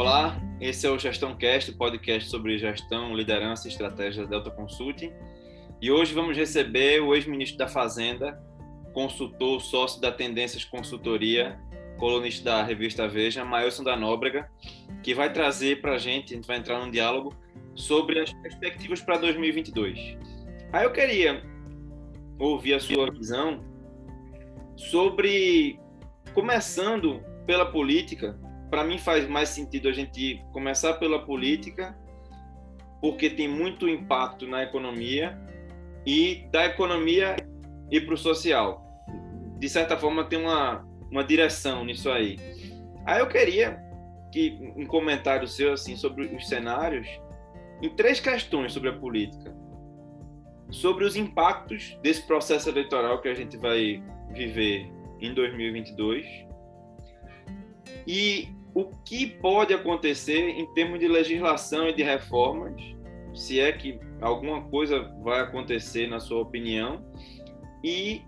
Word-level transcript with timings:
Olá, 0.00 0.40
esse 0.58 0.86
é 0.86 0.90
o 0.90 0.98
Gestão 0.98 1.36
Cast, 1.36 1.72
podcast 1.72 2.30
sobre 2.30 2.56
gestão, 2.56 3.14
liderança 3.14 3.68
e 3.68 3.70
estratégia 3.70 4.22
da 4.22 4.30
Delta 4.30 4.50
Consulting. 4.50 5.12
E 5.78 5.92
hoje 5.92 6.14
vamos 6.14 6.34
receber 6.34 7.02
o 7.02 7.14
ex-ministro 7.14 7.58
da 7.58 7.68
Fazenda, 7.68 8.42
consultor, 8.94 9.60
sócio 9.60 10.00
da 10.00 10.10
Tendências 10.10 10.64
Consultoria, 10.64 11.60
colunista 11.98 12.44
da 12.44 12.62
revista 12.62 13.06
Veja, 13.06 13.44
Mailson 13.44 13.84
da 13.84 13.94
Nóbrega, 13.94 14.50
que 15.02 15.12
vai 15.12 15.30
trazer 15.30 15.82
para 15.82 15.96
a 15.96 15.98
gente, 15.98 16.32
a 16.32 16.36
gente 16.36 16.46
vai 16.46 16.56
entrar 16.56 16.78
num 16.78 16.90
diálogo 16.90 17.36
sobre 17.74 18.20
as 18.20 18.32
perspectivas 18.32 19.02
para 19.02 19.18
2022. 19.18 20.16
Aí 20.72 20.84
eu 20.84 20.92
queria 20.92 21.42
ouvir 22.38 22.72
a 22.72 22.80
sua 22.80 23.10
visão 23.10 23.62
sobre, 24.78 25.78
começando 26.32 27.22
pela 27.44 27.66
política, 27.66 28.40
para 28.70 28.84
mim 28.84 28.98
faz 28.98 29.28
mais 29.28 29.48
sentido 29.48 29.88
a 29.88 29.92
gente 29.92 30.42
começar 30.52 30.94
pela 30.94 31.26
política, 31.26 31.98
porque 33.00 33.28
tem 33.28 33.48
muito 33.48 33.88
impacto 33.88 34.46
na 34.46 34.62
economia 34.62 35.36
e 36.06 36.46
da 36.52 36.66
economia 36.66 37.36
e 37.90 38.00
para 38.00 38.14
o 38.14 38.16
social. 38.16 38.86
De 39.58 39.68
certa 39.68 39.96
forma 39.98 40.24
tem 40.24 40.38
uma, 40.38 40.86
uma 41.10 41.24
direção 41.24 41.84
nisso 41.84 42.08
aí. 42.08 42.38
Aí 43.04 43.18
eu 43.18 43.26
queria 43.26 43.78
que 44.30 44.56
um 44.76 44.86
comentário 44.86 45.48
seu 45.48 45.72
assim 45.72 45.96
sobre 45.96 46.26
os 46.26 46.48
cenários 46.48 47.08
em 47.82 47.90
três 47.90 48.20
questões 48.20 48.72
sobre 48.72 48.90
a 48.90 48.92
política. 48.92 49.52
Sobre 50.70 51.04
os 51.04 51.16
impactos 51.16 51.98
desse 52.00 52.24
processo 52.24 52.68
eleitoral 52.68 53.20
que 53.20 53.28
a 53.28 53.34
gente 53.34 53.56
vai 53.56 54.00
viver 54.32 54.88
em 55.20 55.34
2022 55.34 56.24
e 58.06 58.48
o 58.74 58.84
que 59.04 59.26
pode 59.26 59.74
acontecer 59.74 60.38
em 60.38 60.66
termos 60.74 60.98
de 60.98 61.08
legislação 61.08 61.88
e 61.88 61.94
de 61.94 62.02
reformas, 62.02 62.80
se 63.34 63.60
é 63.60 63.72
que 63.72 63.98
alguma 64.20 64.62
coisa 64.62 65.10
vai 65.22 65.40
acontecer 65.40 66.06
na 66.08 66.20
sua 66.20 66.40
opinião, 66.40 67.04
e 67.82 68.22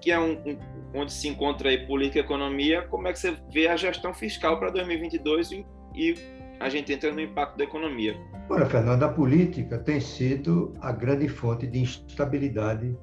que 0.00 0.10
é 0.10 0.18
um, 0.18 0.32
um, 0.32 0.58
onde 0.94 1.12
se 1.12 1.28
encontra 1.28 1.70
aí 1.70 1.86
política 1.86 2.18
e 2.18 2.22
economia, 2.22 2.82
como 2.82 3.08
é 3.08 3.12
que 3.12 3.18
você 3.18 3.36
vê 3.52 3.68
a 3.68 3.76
gestão 3.76 4.12
fiscal 4.12 4.58
para 4.58 4.70
2022 4.70 5.52
e, 5.52 5.66
e 5.94 6.14
a 6.60 6.68
gente 6.68 6.92
entra 6.92 7.12
no 7.12 7.20
impacto 7.20 7.56
da 7.56 7.64
economia? 7.64 8.14
Olha, 8.50 8.66
Fernando, 8.66 9.02
a 9.02 9.08
política 9.08 9.78
tem 9.78 10.00
sido 10.00 10.74
a 10.80 10.92
grande 10.92 11.28
fonte 11.28 11.66
de 11.66 11.78
instabilidade 11.78 12.94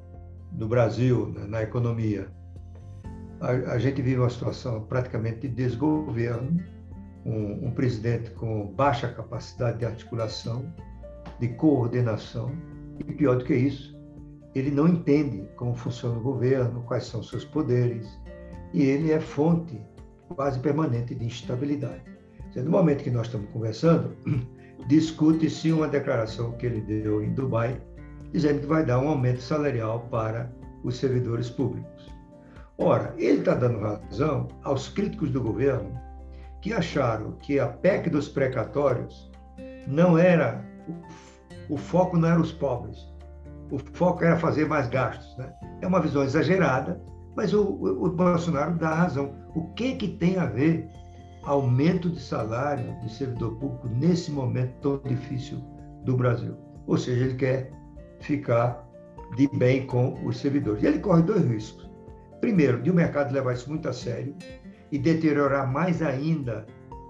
do 0.52 0.68
Brasil 0.68 1.28
né, 1.28 1.46
na 1.48 1.64
economia 1.64 2.30
a, 3.42 3.74
a 3.74 3.80
gente 3.80 4.02
vive 4.02 4.20
uma 4.20 4.30
situação 4.30 4.82
praticamente 4.82 5.42
de 5.42 5.50
desgoverno, 5.50 6.64
um, 7.26 7.68
um 7.68 7.72
presidente 7.72 8.30
com 8.32 8.68
baixa 8.68 9.08
capacidade 9.08 9.80
de 9.80 9.86
articulação, 9.86 10.72
de 11.40 11.50
coordenação, 11.50 12.52
e 13.00 13.04
pior 13.14 13.38
do 13.38 13.44
que 13.44 13.56
isso, 13.56 14.00
ele 14.54 14.70
não 14.70 14.88
entende 14.88 15.48
como 15.56 15.76
funciona 15.76 16.18
o 16.18 16.22
governo, 16.22 16.84
quais 16.84 17.06
são 17.06 17.24
seus 17.24 17.44
poderes, 17.44 18.08
e 18.74 18.84
ele 18.84 19.12
é 19.12 19.20
fonte 19.20 19.82
quase 20.36 20.60
permanente 20.60 21.16
de 21.16 21.26
instabilidade. 21.26 22.04
No 22.56 22.70
momento 22.70 23.04
que 23.04 23.10
nós 23.10 23.28
estamos 23.28 23.50
conversando, 23.52 24.16
discute-se 24.88 25.72
uma 25.72 25.88
declaração 25.88 26.52
que 26.54 26.66
ele 26.66 26.82
deu 26.82 27.24
em 27.24 27.34
Dubai, 27.34 27.82
dizendo 28.32 28.62
que 28.62 28.66
vai 28.68 28.86
dar 28.86 29.00
um 29.00 29.10
aumento 29.10 29.42
salarial 29.42 30.08
para 30.12 30.52
os 30.84 30.98
servidores 30.98 31.50
públicos. 31.50 32.01
Ora, 32.82 33.14
ele 33.16 33.42
está 33.42 33.54
dando 33.54 33.80
razão 33.80 34.48
aos 34.64 34.90
críticos 34.90 35.30
do 35.30 35.40
governo 35.40 35.92
que 36.62 36.74
acharam 36.74 37.34
que 37.34 37.60
a 37.60 37.68
PEC 37.68 38.10
dos 38.10 38.28
precatórios 38.28 39.30
não 39.86 40.18
era 40.18 40.66
o, 41.70 41.78
foco 41.78 42.18
não 42.18 42.28
era 42.28 42.42
os 42.42 42.52
pobres, 42.52 42.98
o 43.70 43.78
foco 43.94 44.24
era 44.24 44.36
fazer 44.36 44.68
mais 44.68 44.88
gastos. 44.90 45.38
Né? 45.38 45.54
É 45.82 45.86
uma 45.86 46.00
visão 46.00 46.24
exagerada, 46.24 47.00
mas 47.36 47.54
o, 47.54 47.62
o, 47.62 48.06
o 48.06 48.10
Bolsonaro 48.10 48.74
dá 48.74 48.96
razão. 48.96 49.32
O 49.54 49.68
que 49.76 49.96
que 49.96 50.08
tem 50.08 50.38
a 50.38 50.48
ver 50.48 50.90
aumento 51.44 52.10
de 52.10 52.20
salário 52.20 53.00
de 53.02 53.14
servidor 53.14 53.60
público 53.60 53.90
nesse 53.90 54.32
momento 54.32 54.74
tão 54.82 55.02
difícil 55.08 55.60
do 56.04 56.18
Brasil? 56.18 56.58
Ou 56.88 56.98
seja, 56.98 57.26
ele 57.26 57.36
quer 57.36 57.72
ficar 58.22 58.84
de 59.38 59.48
bem 59.56 59.86
com 59.86 60.18
os 60.26 60.38
servidores. 60.38 60.82
E 60.82 60.88
ele 60.88 60.98
corre 60.98 61.22
dois 61.22 61.46
riscos. 61.46 61.91
Primeiro, 62.42 62.82
de 62.82 62.90
o 62.90 62.94
mercado 62.94 63.32
levar 63.32 63.54
isso 63.54 63.70
muito 63.70 63.88
a 63.88 63.94
sério 63.94 64.36
e 64.92 64.98
deteriorar 64.98 65.72
mais 65.72 66.02
ainda 66.02 66.66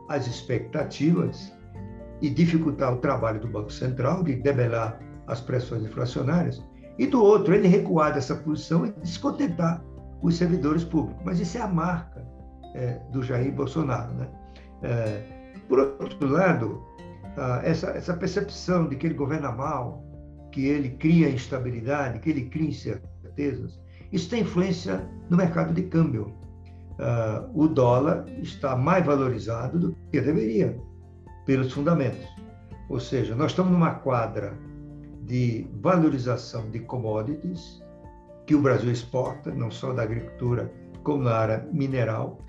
as 0.09 0.27
expectativas 0.27 1.51
e 2.21 2.29
dificultar 2.29 2.93
o 2.93 2.97
trabalho 2.97 3.39
do 3.39 3.47
Banco 3.47 3.71
Central 3.71 4.23
de 4.23 4.35
debelar 4.35 4.99
as 5.27 5.41
pressões 5.41 5.83
inflacionárias. 5.83 6.61
E 6.99 7.07
do 7.07 7.23
outro, 7.23 7.55
ele 7.55 7.67
recuar 7.67 8.13
dessa 8.13 8.35
posição 8.35 8.85
e 8.85 8.91
descontentar 8.91 9.83
os 10.21 10.35
servidores 10.35 10.83
públicos. 10.83 11.23
Mas 11.25 11.39
isso 11.39 11.57
é 11.57 11.61
a 11.61 11.67
marca 11.67 12.23
é, 12.75 12.99
do 13.11 13.23
Jair 13.23 13.51
Bolsonaro. 13.51 14.13
Né? 14.13 14.29
É, 14.83 15.23
por 15.67 15.79
outro 15.79 16.27
lado, 16.27 16.83
essa, 17.63 17.91
essa 17.91 18.13
percepção 18.15 18.87
de 18.87 18.95
que 18.95 19.07
ele 19.07 19.13
governa 19.13 19.51
mal, 19.51 20.03
que 20.51 20.65
ele 20.65 20.89
cria 20.89 21.29
instabilidade, 21.29 22.19
que 22.19 22.29
ele 22.29 22.49
cria 22.49 22.67
incertezas, 22.67 23.79
isso 24.11 24.29
tem 24.29 24.41
influência 24.41 25.07
no 25.29 25.37
mercado 25.37 25.73
de 25.73 25.83
câmbio. 25.83 26.33
Uh, 26.99 27.49
o 27.63 27.67
dólar 27.67 28.25
está 28.41 28.75
mais 28.75 29.05
valorizado 29.05 29.79
do 29.79 29.95
que 30.11 30.21
deveria, 30.21 30.77
pelos 31.45 31.71
fundamentos. 31.71 32.27
Ou 32.89 32.99
seja, 32.99 33.35
nós 33.35 33.51
estamos 33.51 33.71
numa 33.71 33.95
quadra 33.95 34.53
de 35.23 35.67
valorização 35.81 36.69
de 36.69 36.79
commodities 36.79 37.81
que 38.45 38.53
o 38.53 38.61
Brasil 38.61 38.91
exporta, 38.91 39.51
não 39.51 39.71
só 39.71 39.93
da 39.93 40.03
agricultura, 40.03 40.71
como 41.03 41.23
na 41.23 41.33
área 41.33 41.67
mineral. 41.71 42.39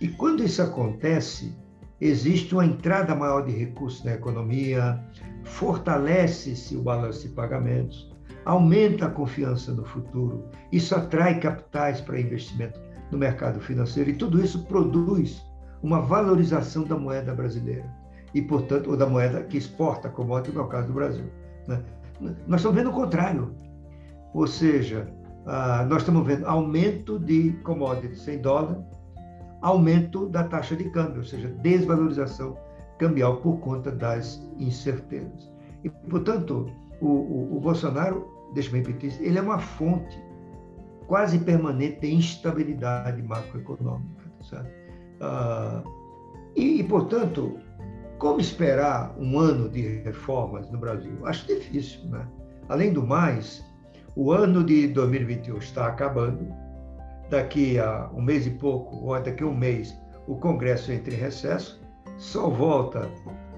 E 0.00 0.08
quando 0.08 0.42
isso 0.42 0.62
acontece, 0.62 1.54
existe 2.00 2.54
uma 2.54 2.64
entrada 2.64 3.14
maior 3.14 3.44
de 3.44 3.52
recursos 3.52 4.02
na 4.04 4.14
economia, 4.14 5.00
fortalece-se 5.44 6.76
o 6.76 6.82
balanço 6.82 7.28
de 7.28 7.34
pagamentos, 7.34 8.11
aumenta 8.44 9.06
a 9.06 9.10
confiança 9.10 9.72
no 9.72 9.84
futuro, 9.84 10.44
isso 10.70 10.94
atrai 10.94 11.38
capitais 11.38 12.00
para 12.00 12.20
investimento 12.20 12.80
no 13.10 13.18
mercado 13.18 13.60
financeiro 13.60 14.10
e 14.10 14.14
tudo 14.14 14.42
isso 14.42 14.64
produz 14.64 15.42
uma 15.82 16.00
valorização 16.00 16.84
da 16.84 16.96
moeda 16.96 17.34
brasileira 17.34 17.84
e, 18.34 18.40
portanto, 18.40 18.90
ou 18.90 18.96
da 18.96 19.06
moeda 19.06 19.42
que 19.42 19.58
exporta 19.58 20.08
commodity, 20.08 20.56
no 20.56 20.66
caso 20.66 20.88
do 20.88 20.94
Brasil. 20.94 21.26
Né? 21.68 21.82
Nós 22.46 22.60
estamos 22.60 22.76
vendo 22.76 22.90
o 22.90 22.94
contrário, 22.94 23.54
ou 24.32 24.46
seja, 24.46 25.06
ah, 25.46 25.84
nós 25.88 26.02
estamos 26.02 26.26
vendo 26.26 26.46
aumento 26.46 27.18
de 27.18 27.52
commodities 27.64 28.26
em 28.28 28.38
dólar, 28.38 28.82
aumento 29.60 30.28
da 30.28 30.44
taxa 30.44 30.74
de 30.76 30.88
câmbio, 30.90 31.18
ou 31.18 31.24
seja, 31.24 31.48
desvalorização 31.62 32.56
cambial 32.98 33.38
por 33.38 33.58
conta 33.58 33.90
das 33.90 34.40
incertezas. 34.58 35.52
E, 35.84 35.90
portanto, 35.90 36.70
o, 37.00 37.08
o, 37.08 37.56
o 37.56 37.60
Bolsonaro, 37.60 38.31
deixa 38.52 38.70
eu 38.70 38.74
repetir, 38.74 39.14
ele 39.20 39.38
é 39.38 39.42
uma 39.42 39.58
fonte 39.58 40.18
quase 41.06 41.38
permanente 41.38 42.00
de 42.00 42.14
instabilidade 42.14 43.22
macroeconômica. 43.22 44.22
Tá 44.50 44.64
ah, 45.20 45.82
e, 46.56 46.80
e, 46.80 46.84
portanto, 46.84 47.58
como 48.18 48.40
esperar 48.40 49.14
um 49.18 49.38
ano 49.38 49.68
de 49.68 50.00
reformas 50.02 50.70
no 50.70 50.78
Brasil? 50.78 51.26
Acho 51.26 51.46
difícil, 51.46 52.08
né? 52.08 52.26
Além 52.68 52.92
do 52.92 53.06
mais, 53.06 53.64
o 54.16 54.32
ano 54.32 54.62
de 54.62 54.88
2021 54.88 55.58
está 55.58 55.86
acabando. 55.86 56.46
Daqui 57.30 57.78
a 57.78 58.10
um 58.12 58.20
mês 58.20 58.46
e 58.46 58.50
pouco, 58.50 58.96
ou 59.06 59.20
daqui 59.20 59.42
a 59.42 59.46
um 59.46 59.56
mês, 59.56 59.98
o 60.26 60.36
Congresso 60.36 60.92
entra 60.92 61.14
em 61.14 61.16
recesso, 61.16 61.82
só 62.18 62.48
volta 62.50 63.10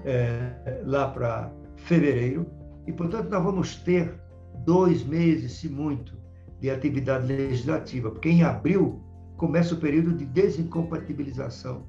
é, 0.05 0.81
lá 0.83 1.09
para 1.09 1.51
fevereiro. 1.75 2.45
E, 2.87 2.93
portanto, 2.93 3.29
nós 3.29 3.43
vamos 3.43 3.75
ter 3.77 4.17
dois 4.65 5.05
meses, 5.05 5.53
se 5.53 5.69
muito, 5.69 6.13
de 6.59 6.69
atividade 6.69 7.27
legislativa, 7.27 8.09
porque 8.09 8.29
em 8.29 8.43
abril 8.43 9.01
começa 9.37 9.75
o 9.75 9.77
período 9.77 10.13
de 10.13 10.25
desincompatibilização 10.25 11.83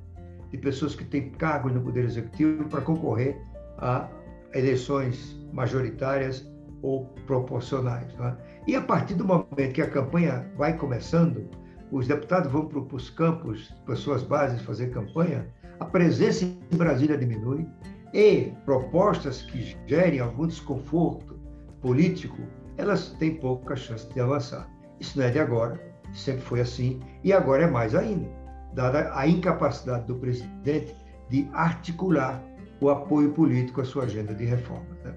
de 0.50 0.58
pessoas 0.58 0.94
que 0.94 1.04
têm 1.04 1.30
cargos 1.30 1.72
no 1.72 1.80
Poder 1.80 2.04
Executivo 2.04 2.68
para 2.68 2.80
concorrer 2.80 3.40
a 3.78 4.08
eleições 4.54 5.36
majoritárias 5.52 6.50
ou 6.82 7.06
proporcionais. 7.26 8.12
Né? 8.14 8.36
E 8.66 8.76
a 8.76 8.80
partir 8.80 9.14
do 9.14 9.24
momento 9.24 9.72
que 9.72 9.82
a 9.82 9.90
campanha 9.90 10.50
vai 10.56 10.76
começando, 10.76 11.48
os 11.90 12.06
deputados 12.06 12.50
vão 12.50 12.66
para 12.66 12.78
os 12.78 13.10
campos, 13.10 13.72
para 13.84 13.96
suas 13.96 14.22
bases 14.22 14.60
fazer 14.62 14.90
campanha, 14.90 15.46
a 15.78 15.84
presença 15.84 16.44
em 16.44 16.76
Brasília 16.76 17.16
diminui, 17.16 17.66
e 18.12 18.52
propostas 18.64 19.42
que 19.42 19.76
gerem 19.86 20.20
algum 20.20 20.46
desconforto 20.46 21.38
político, 21.82 22.38
elas 22.78 23.10
têm 23.18 23.36
pouca 23.36 23.76
chance 23.76 24.12
de 24.12 24.20
avançar. 24.20 24.68
Isso 25.00 25.18
não 25.18 25.26
é 25.26 25.30
de 25.30 25.38
agora, 25.38 25.80
sempre 26.14 26.42
foi 26.42 26.60
assim, 26.60 27.00
e 27.22 27.32
agora 27.32 27.64
é 27.64 27.70
mais 27.70 27.94
ainda, 27.94 28.28
dada 28.74 29.10
a 29.14 29.26
incapacidade 29.26 30.06
do 30.06 30.16
presidente 30.16 30.94
de 31.28 31.48
articular 31.52 32.42
o 32.80 32.88
apoio 32.90 33.32
político 33.32 33.80
à 33.80 33.84
sua 33.84 34.04
agenda 34.04 34.34
de 34.34 34.44
reforma. 34.44 34.86
Né? 35.04 35.14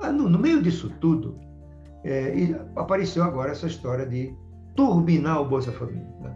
Ah, 0.00 0.12
no, 0.12 0.38
meio 0.38 0.62
disso 0.62 0.90
tudo, 1.00 1.38
é, 2.04 2.32
apareceu 2.74 3.22
agora 3.22 3.52
essa 3.52 3.66
história 3.66 4.06
de 4.06 4.34
turbinar 4.74 5.40
o 5.40 5.48
Bolsa 5.48 5.72
Família. 5.72 6.06
Né? 6.20 6.34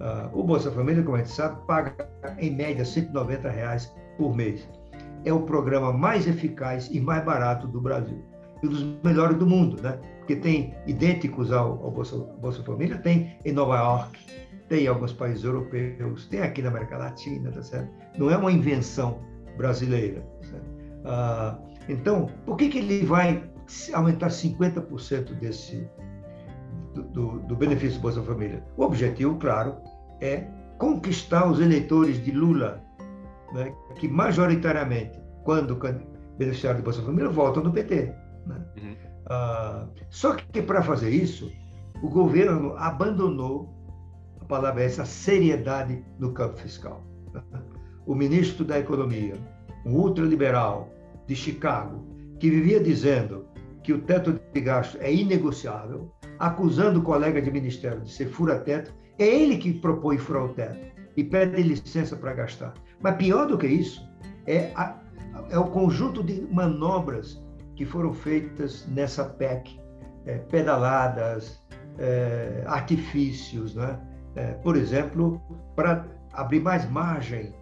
Ah, 0.00 0.30
o 0.32 0.42
Bolsa 0.42 0.70
Família, 0.70 1.02
como 1.02 1.16
a 1.16 1.20
gente 1.20 1.30
sabe, 1.30 1.64
paga 1.66 1.94
em 2.38 2.54
média 2.54 2.84
190 2.84 3.48
reais 3.48 3.92
por 4.16 4.34
mês. 4.34 4.68
É 5.24 5.32
o 5.32 5.42
programa 5.42 5.92
mais 5.92 6.26
eficaz 6.26 6.88
e 6.90 7.00
mais 7.00 7.24
barato 7.24 7.68
do 7.68 7.80
Brasil. 7.80 8.22
E 8.62 8.68
dos 8.68 8.82
melhores 9.02 9.36
do 9.38 9.46
mundo, 9.46 9.80
né? 9.82 9.98
Porque 10.18 10.36
tem 10.36 10.74
idênticos 10.86 11.52
ao, 11.52 11.82
ao 11.84 11.90
Bolsa, 11.90 12.16
Bolsa 12.40 12.62
Família, 12.62 12.96
tem 12.98 13.36
em 13.44 13.52
Nova 13.52 13.76
York, 13.76 14.18
tem 14.68 14.84
em 14.84 14.86
alguns 14.86 15.12
países 15.12 15.44
europeus, 15.44 16.26
tem 16.28 16.40
aqui 16.40 16.62
na 16.62 16.68
América 16.68 16.96
Latina, 16.96 17.50
tá 17.50 17.62
certo? 17.62 17.90
Não 18.16 18.30
é 18.30 18.36
uma 18.36 18.52
invenção 18.52 19.20
brasileira. 19.56 20.24
Tá 20.50 20.58
ah, 21.04 21.58
então, 21.88 22.30
por 22.46 22.56
que, 22.56 22.68
que 22.68 22.78
ele 22.78 23.04
vai 23.04 23.42
aumentar 23.92 24.28
50% 24.28 25.34
desse 25.34 25.88
do, 26.94 27.02
do, 27.02 27.38
do 27.40 27.56
benefício 27.56 27.98
do 27.98 28.02
Bolsa 28.02 28.22
Família? 28.22 28.62
O 28.76 28.84
objetivo, 28.84 29.36
claro, 29.36 29.76
é 30.20 30.46
conquistar 30.78 31.48
os 31.48 31.60
eleitores 31.60 32.22
de 32.24 32.30
Lula, 32.30 32.82
né, 33.52 33.74
que 33.96 34.08
majoritariamente, 34.08 35.20
quando 35.44 35.78
beneficiário 36.38 36.80
do 36.80 36.84
Bolsa 36.84 37.02
Família, 37.02 37.28
votam 37.28 37.62
no 37.62 37.72
PT. 37.72 38.14
Né? 38.46 38.64
Uhum. 38.76 38.96
Ah, 39.26 39.86
só 40.10 40.34
que 40.34 40.62
para 40.62 40.82
fazer 40.82 41.10
isso, 41.10 41.50
o 42.02 42.08
governo 42.08 42.74
abandonou, 42.76 43.72
a 44.40 44.44
palavra 44.44 44.82
é 44.82 44.86
essa, 44.86 45.04
seriedade 45.04 46.04
no 46.18 46.32
campo 46.32 46.58
fiscal. 46.58 47.04
O 48.04 48.16
ministro 48.16 48.64
da 48.64 48.80
Economia, 48.80 49.36
um 49.86 49.94
ultraliberal 49.94 50.90
de 51.28 51.36
Chicago, 51.36 52.04
que 52.40 52.50
vivia 52.50 52.82
dizendo 52.82 53.46
que 53.84 53.92
o 53.92 54.02
teto 54.02 54.40
de 54.52 54.60
gasto 54.60 54.98
é 55.00 55.14
inegociável, 55.14 56.10
acusando 56.36 56.98
o 56.98 57.02
colega 57.04 57.40
de 57.40 57.48
ministério 57.48 58.00
de 58.00 58.10
ser 58.10 58.26
fura-teto, 58.26 58.92
é 59.20 59.24
ele 59.24 59.56
que 59.56 59.72
propõe 59.72 60.18
furar 60.18 60.46
o 60.46 60.48
teto 60.48 60.84
e 61.16 61.22
pede 61.22 61.62
licença 61.62 62.16
para 62.16 62.34
gastar. 62.34 62.74
Mas 63.00 63.16
pior 63.16 63.46
do 63.46 63.56
que 63.56 63.68
isso, 63.68 64.04
é, 64.46 64.72
a, 64.74 64.98
é 65.50 65.58
o 65.58 65.66
conjunto 65.66 66.22
de 66.22 66.40
manobras 66.50 67.40
que 67.82 67.86
foram 67.86 68.14
feitas 68.14 68.86
nessa 68.86 69.24
PEC, 69.24 69.76
é, 70.24 70.38
pedaladas, 70.38 71.60
é, 71.98 72.62
artifícios, 72.64 73.74
né? 73.74 73.98
É, 74.36 74.52
por 74.52 74.76
exemplo, 74.76 75.42
para 75.74 76.06
abrir 76.32 76.60
mais 76.60 76.88
margem 76.88 77.52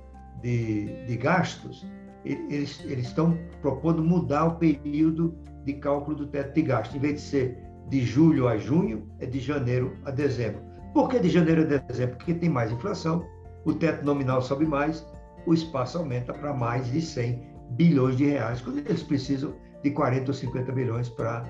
de, 0.42 1.06
de 1.06 1.16
gastos, 1.16 1.86
eles, 2.22 2.84
eles 2.84 3.06
estão 3.06 3.34
propondo 3.62 4.04
mudar 4.04 4.44
o 4.44 4.56
período 4.56 5.34
de 5.64 5.72
cálculo 5.72 6.18
do 6.18 6.26
teto 6.26 6.52
de 6.52 6.62
gasto. 6.62 6.94
Em 6.94 7.00
vez 7.00 7.14
de 7.14 7.20
ser 7.22 7.58
de 7.88 8.02
julho 8.02 8.46
a 8.46 8.58
junho, 8.58 9.10
é 9.20 9.26
de 9.26 9.40
janeiro 9.40 9.96
a 10.04 10.10
dezembro. 10.10 10.60
Por 10.92 11.08
que 11.08 11.18
de 11.18 11.30
janeiro 11.30 11.62
a 11.62 11.78
dezembro? 11.78 12.16
Porque 12.16 12.34
tem 12.34 12.50
mais 12.50 12.70
inflação, 12.70 13.24
o 13.64 13.72
teto 13.72 14.04
nominal 14.04 14.42
sobe 14.42 14.66
mais, 14.66 15.02
o 15.46 15.54
espaço 15.54 15.96
aumenta 15.96 16.34
para 16.34 16.52
mais 16.52 16.92
de 16.92 17.00
100 17.00 17.42
bilhões 17.70 18.18
de 18.18 18.26
reais, 18.26 18.60
quando 18.60 18.80
eles 18.80 19.02
precisam 19.02 19.54
de 19.82 19.90
40 19.90 20.30
ou 20.30 20.34
50 20.34 20.72
bilhões 20.72 21.08
para 21.08 21.44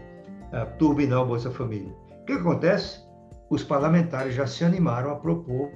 uh, 0.52 0.78
turbinar 0.78 1.22
o 1.22 1.26
Bolsa 1.26 1.50
Família. 1.50 1.92
O 2.22 2.24
que 2.24 2.32
acontece? 2.32 3.00
Os 3.50 3.64
parlamentares 3.64 4.34
já 4.34 4.46
se 4.46 4.64
animaram 4.64 5.10
a 5.10 5.16
propor 5.16 5.70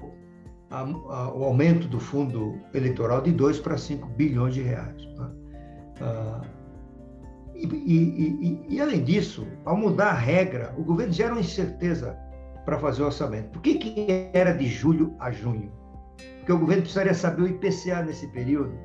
a, 0.70 0.80
a, 0.80 1.34
o 1.34 1.44
aumento 1.44 1.88
do 1.88 1.98
fundo 1.98 2.58
eleitoral 2.72 3.20
de 3.20 3.32
2 3.32 3.60
para 3.60 3.76
5 3.76 4.06
bilhões 4.10 4.54
de 4.54 4.62
reais. 4.62 5.04
Né? 5.16 5.30
Uh, 6.00 6.64
e, 7.54 7.66
e, 7.66 8.66
e, 8.68 8.74
e, 8.74 8.80
além 8.80 9.04
disso, 9.04 9.46
ao 9.64 9.76
mudar 9.76 10.08
a 10.08 10.14
regra, 10.14 10.74
o 10.76 10.82
governo 10.82 11.12
gera 11.12 11.32
uma 11.32 11.40
incerteza 11.40 12.18
para 12.64 12.78
fazer 12.78 13.02
o 13.02 13.06
orçamento. 13.06 13.50
Por 13.50 13.62
que, 13.62 13.76
que 13.76 14.30
era 14.32 14.52
de 14.52 14.66
julho 14.66 15.14
a 15.20 15.30
junho? 15.30 15.70
Porque 16.38 16.52
o 16.52 16.58
governo 16.58 16.82
precisaria 16.82 17.14
saber 17.14 17.42
o 17.42 17.46
IPCA 17.46 18.02
nesse 18.02 18.26
período 18.28 18.76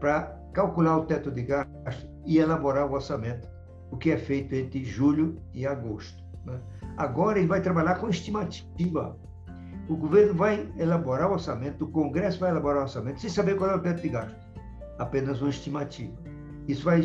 para 0.00 0.36
calcular 0.52 0.98
o 0.98 1.04
teto 1.04 1.30
de 1.30 1.42
gasto 1.42 2.15
e 2.26 2.38
elaborar 2.38 2.86
o 2.86 2.92
orçamento, 2.92 3.48
o 3.90 3.96
que 3.96 4.10
é 4.10 4.18
feito 4.18 4.54
entre 4.54 4.84
julho 4.84 5.40
e 5.54 5.66
agosto. 5.66 6.22
Né? 6.44 6.60
Agora 6.96 7.38
ele 7.38 7.48
vai 7.48 7.60
trabalhar 7.62 7.96
com 7.96 8.08
estimativa. 8.08 9.16
O 9.88 9.96
governo 9.96 10.34
vai 10.34 10.68
elaborar 10.76 11.30
o 11.30 11.34
orçamento, 11.34 11.84
o 11.84 11.88
Congresso 11.88 12.40
vai 12.40 12.50
elaborar 12.50 12.80
o 12.80 12.82
orçamento, 12.82 13.20
sem 13.20 13.30
saber 13.30 13.56
qual 13.56 13.70
é 13.70 13.76
o 13.76 13.80
teto 13.80 14.02
de 14.02 14.08
gasto. 14.08 14.36
Apenas 14.98 15.40
uma 15.40 15.50
estimativa. 15.50 16.16
Isso 16.66 16.84
vai 16.84 17.00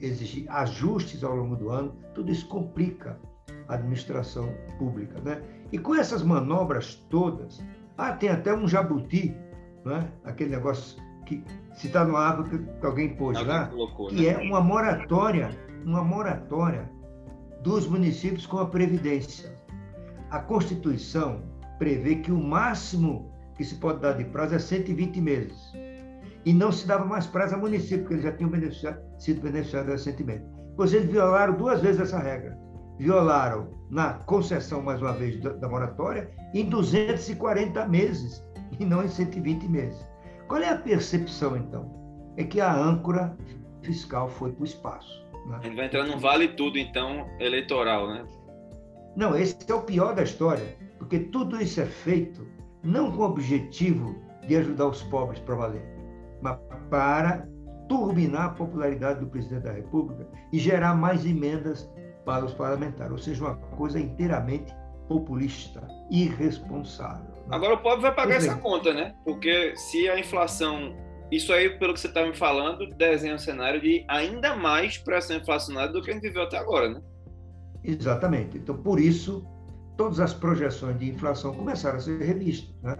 exigir 0.00 0.50
ajustes 0.50 1.22
ao 1.22 1.36
longo 1.36 1.56
do 1.56 1.68
ano, 1.70 1.94
tudo 2.14 2.32
isso 2.32 2.48
complica 2.48 3.18
a 3.68 3.74
administração 3.74 4.48
pública. 4.78 5.20
Né? 5.20 5.42
E 5.70 5.78
com 5.78 5.94
essas 5.94 6.22
manobras 6.22 6.94
todas, 7.10 7.62
ah, 7.98 8.12
tem 8.12 8.30
até 8.30 8.54
um 8.54 8.66
jabuti, 8.66 9.36
né? 9.84 10.10
aquele 10.24 10.50
negócio 10.50 11.02
que 11.24 11.44
se 11.74 11.88
está 11.88 12.04
no 12.04 12.16
árvore 12.16 12.58
que 12.80 12.86
alguém 12.86 13.16
pôs 13.16 13.36
alguém 13.36 13.52
lá, 13.52 13.66
colocou, 13.66 14.08
que 14.08 14.22
né? 14.22 14.26
é 14.26 14.38
uma 14.38 14.60
moratória, 14.60 15.50
uma 15.84 16.04
moratória 16.04 16.90
dos 17.62 17.86
municípios 17.86 18.46
com 18.46 18.58
a 18.58 18.66
Previdência. 18.66 19.52
A 20.30 20.38
Constituição 20.38 21.42
prevê 21.78 22.16
que 22.16 22.30
o 22.30 22.38
máximo 22.38 23.32
que 23.56 23.64
se 23.64 23.76
pode 23.76 24.00
dar 24.00 24.12
de 24.12 24.24
prazo 24.24 24.54
é 24.54 24.58
120 24.58 25.20
meses. 25.20 25.72
E 26.44 26.52
não 26.52 26.70
se 26.70 26.86
dava 26.86 27.04
mais 27.04 27.26
prazo 27.26 27.54
a 27.54 27.58
município, 27.58 28.00
porque 28.00 28.14
eles 28.14 28.24
já 28.24 28.32
tinham 28.32 28.50
beneficiado, 28.50 29.00
sido 29.18 29.40
beneficiados 29.40 29.90
recentemente. 29.90 30.44
Pois 30.76 30.92
eles 30.92 31.10
violaram 31.10 31.54
duas 31.54 31.80
vezes 31.80 32.00
essa 32.00 32.18
regra. 32.18 32.58
Violaram 32.98 33.70
na 33.90 34.14
concessão, 34.14 34.82
mais 34.82 35.00
uma 35.00 35.12
vez, 35.12 35.40
da, 35.40 35.50
da 35.50 35.68
moratória, 35.68 36.30
em 36.52 36.68
240 36.68 37.86
meses, 37.88 38.44
e 38.78 38.84
não 38.84 39.04
em 39.04 39.08
120 39.08 39.68
meses. 39.68 40.13
Qual 40.48 40.60
é 40.60 40.68
a 40.68 40.76
percepção, 40.76 41.56
então? 41.56 41.90
É 42.36 42.44
que 42.44 42.60
a 42.60 42.74
âncora 42.74 43.36
fiscal 43.82 44.28
foi 44.28 44.52
para 44.52 44.62
o 44.62 44.64
espaço. 44.64 45.24
Né? 45.46 45.60
Gente 45.62 45.76
vai 45.76 45.86
entrar 45.86 46.04
num 46.04 46.18
vale 46.18 46.48
tudo, 46.48 46.78
então, 46.78 47.26
eleitoral, 47.38 48.08
né? 48.08 48.24
Não, 49.16 49.36
esse 49.36 49.56
é 49.68 49.74
o 49.74 49.82
pior 49.82 50.14
da 50.14 50.22
história, 50.22 50.76
porque 50.98 51.18
tudo 51.18 51.60
isso 51.60 51.80
é 51.80 51.86
feito 51.86 52.46
não 52.82 53.12
com 53.12 53.22
o 53.22 53.26
objetivo 53.26 54.16
de 54.46 54.56
ajudar 54.56 54.88
os 54.88 55.02
pobres 55.04 55.40
para 55.40 55.54
valer, 55.54 55.84
mas 56.42 56.58
para 56.90 57.48
turbinar 57.88 58.46
a 58.46 58.50
popularidade 58.50 59.20
do 59.20 59.26
presidente 59.26 59.62
da 59.62 59.72
República 59.72 60.26
e 60.52 60.58
gerar 60.58 60.94
mais 60.94 61.24
emendas 61.24 61.88
para 62.24 62.44
os 62.44 62.52
parlamentares, 62.54 63.12
ou 63.12 63.18
seja, 63.18 63.44
uma 63.44 63.56
coisa 63.76 64.00
inteiramente 64.00 64.74
populista, 65.08 65.86
irresponsável. 66.10 67.33
Agora 67.50 67.74
o 67.74 67.78
pobre 67.78 68.02
vai 68.02 68.14
pagar 68.14 68.36
essa 68.36 68.56
conta, 68.56 68.92
né? 68.92 69.14
Porque 69.24 69.76
se 69.76 70.08
a 70.08 70.18
inflação. 70.18 70.96
Isso 71.30 71.52
aí, 71.52 71.70
pelo 71.78 71.94
que 71.94 72.00
você 72.00 72.06
está 72.06 72.24
me 72.24 72.34
falando, 72.34 72.86
desenha 72.96 73.34
um 73.34 73.38
cenário 73.38 73.80
de 73.80 74.04
ainda 74.08 74.54
mais 74.54 74.98
pressão 74.98 75.36
inflacionária 75.36 75.92
do 75.92 76.02
que 76.02 76.10
a 76.10 76.14
gente 76.14 76.22
viveu 76.22 76.42
até 76.42 76.58
agora, 76.58 76.88
né? 76.88 77.02
Exatamente. 77.82 78.58
Então, 78.58 78.76
por 78.76 79.00
isso, 79.00 79.44
todas 79.96 80.20
as 80.20 80.32
projeções 80.32 80.98
de 80.98 81.10
inflação 81.10 81.54
começaram 81.54 81.96
a 81.96 82.00
ser 82.00 82.20
revistas. 82.20 82.74
Né? 82.82 82.96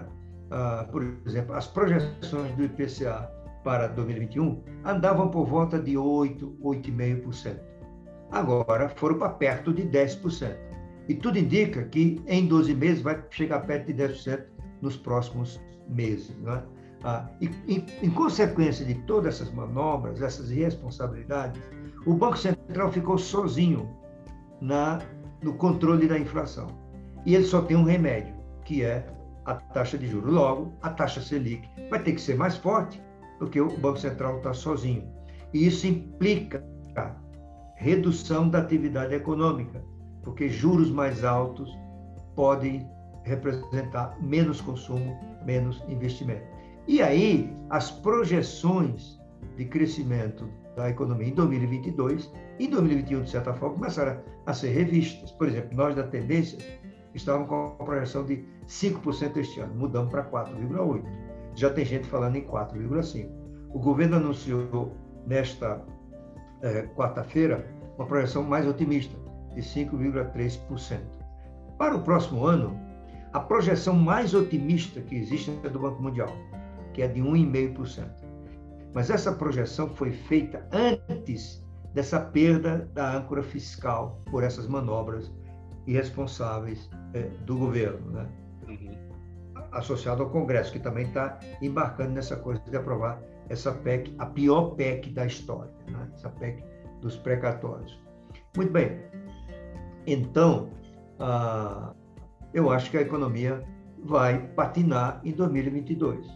Ah, 0.50 0.86
por 0.90 1.02
exemplo, 1.26 1.54
as 1.54 1.66
projeções 1.66 2.54
do 2.56 2.64
IPCA 2.64 3.30
para 3.62 3.88
2021 3.88 4.62
andavam 4.84 5.28
por 5.28 5.46
volta 5.46 5.78
de 5.78 5.96
8, 5.96 6.58
8,5%. 6.62 7.58
Agora 8.30 8.88
foram 8.90 9.18
para 9.18 9.30
perto 9.30 9.72
de 9.72 9.82
10%. 9.84 10.73
E 11.08 11.14
tudo 11.14 11.38
indica 11.38 11.84
que 11.84 12.22
em 12.26 12.46
12 12.46 12.74
meses 12.74 13.02
vai 13.02 13.22
chegar 13.30 13.60
perto 13.60 13.86
de 13.86 13.94
10% 13.94 14.44
nos 14.80 14.96
próximos 14.96 15.60
meses. 15.88 16.34
Né? 16.38 16.62
Ah, 17.02 17.28
e, 17.40 17.50
em, 17.68 17.84
em 18.02 18.10
consequência 18.10 18.84
de 18.84 18.94
todas 19.02 19.34
essas 19.34 19.52
manobras, 19.52 20.22
essas 20.22 20.50
irresponsabilidades, 20.50 21.60
o 22.06 22.14
Banco 22.14 22.38
Central 22.38 22.90
ficou 22.90 23.18
sozinho 23.18 23.88
na, 24.60 25.00
no 25.42 25.54
controle 25.54 26.08
da 26.08 26.18
inflação. 26.18 26.66
E 27.26 27.34
ele 27.34 27.44
só 27.44 27.60
tem 27.60 27.76
um 27.76 27.84
remédio, 27.84 28.34
que 28.64 28.82
é 28.82 29.06
a 29.44 29.54
taxa 29.54 29.98
de 29.98 30.06
juros. 30.06 30.32
Logo, 30.32 30.72
a 30.82 30.90
taxa 30.90 31.20
Selic 31.20 31.68
vai 31.90 32.02
ter 32.02 32.12
que 32.12 32.20
ser 32.20 32.36
mais 32.36 32.56
forte, 32.56 33.02
porque 33.38 33.60
o 33.60 33.68
Banco 33.78 33.98
Central 33.98 34.38
está 34.38 34.54
sozinho. 34.54 35.06
E 35.52 35.66
isso 35.66 35.86
implica 35.86 36.64
redução 37.76 38.48
da 38.48 38.60
atividade 38.60 39.14
econômica, 39.14 39.84
porque 40.24 40.48
juros 40.48 40.90
mais 40.90 41.24
altos 41.24 41.76
podem 42.34 42.88
representar 43.24 44.16
menos 44.20 44.60
consumo, 44.60 45.18
menos 45.44 45.82
investimento. 45.88 46.44
E 46.86 47.00
aí, 47.00 47.54
as 47.70 47.90
projeções 47.90 49.18
de 49.56 49.64
crescimento 49.64 50.48
da 50.76 50.90
economia 50.90 51.28
em 51.28 51.34
2022 51.34 52.32
e 52.58 52.68
2021, 52.68 53.22
de 53.22 53.30
certa 53.30 53.54
forma, 53.54 53.76
começaram 53.76 54.20
a 54.46 54.52
ser 54.52 54.70
revistas. 54.70 55.30
Por 55.32 55.48
exemplo, 55.48 55.76
nós 55.76 55.94
da 55.94 56.02
Tendência 56.02 56.58
estávamos 57.14 57.48
com 57.48 57.76
a 57.78 57.84
projeção 57.84 58.24
de 58.24 58.44
5% 58.66 59.36
este 59.36 59.60
ano, 59.60 59.74
mudamos 59.74 60.10
para 60.10 60.24
4,8%. 60.24 61.02
Já 61.54 61.70
tem 61.70 61.84
gente 61.84 62.06
falando 62.08 62.36
em 62.36 62.44
4,5%. 62.44 63.28
o 63.72 63.78
governo 63.78 64.16
anunciou 64.16 64.92
nesta 65.26 65.82
é, 66.62 66.82
quarta-feira 66.96 67.64
uma 67.96 68.06
projeção 68.06 68.42
mais 68.42 68.66
otimista, 68.66 69.16
de 69.54 69.62
5,3%. 69.62 71.00
Para 71.78 71.96
o 71.96 72.02
próximo 72.02 72.46
ano, 72.46 72.78
a 73.32 73.40
projeção 73.40 73.94
mais 73.94 74.34
otimista 74.34 75.00
que 75.00 75.16
existe 75.16 75.58
é 75.64 75.68
do 75.68 75.78
Banco 75.78 76.02
Mundial, 76.02 76.32
que 76.92 77.02
é 77.02 77.08
de 77.08 77.20
1,5%. 77.20 78.08
Mas 78.94 79.10
essa 79.10 79.32
projeção 79.32 79.88
foi 79.90 80.12
feita 80.12 80.66
antes 80.72 81.64
dessa 81.92 82.20
perda 82.20 82.88
da 82.92 83.16
âncora 83.16 83.42
fiscal 83.42 84.20
por 84.30 84.44
essas 84.44 84.68
manobras 84.68 85.32
irresponsáveis 85.86 86.88
é, 87.12 87.22
do 87.44 87.58
governo, 87.58 88.10
né? 88.12 88.28
Uhum. 88.68 88.94
associado 89.72 90.22
ao 90.22 90.30
Congresso, 90.30 90.72
que 90.72 90.78
também 90.78 91.06
está 91.06 91.38
embarcando 91.60 92.12
nessa 92.12 92.36
coisa 92.36 92.62
de 92.70 92.76
aprovar 92.76 93.20
essa 93.48 93.72
PEC, 93.72 94.14
a 94.18 94.26
pior 94.26 94.74
PEC 94.74 95.10
da 95.10 95.26
história, 95.26 95.70
né? 95.90 96.08
essa 96.14 96.30
PEC 96.30 96.64
dos 97.00 97.16
precatórios. 97.16 98.00
Muito 98.56 98.72
bem. 98.72 99.00
Então, 100.06 100.70
ah, 101.18 101.94
eu 102.52 102.70
acho 102.70 102.90
que 102.90 102.96
a 102.96 103.00
economia 103.00 103.62
vai 103.98 104.38
patinar 104.48 105.20
em 105.24 105.32
2022. 105.32 106.26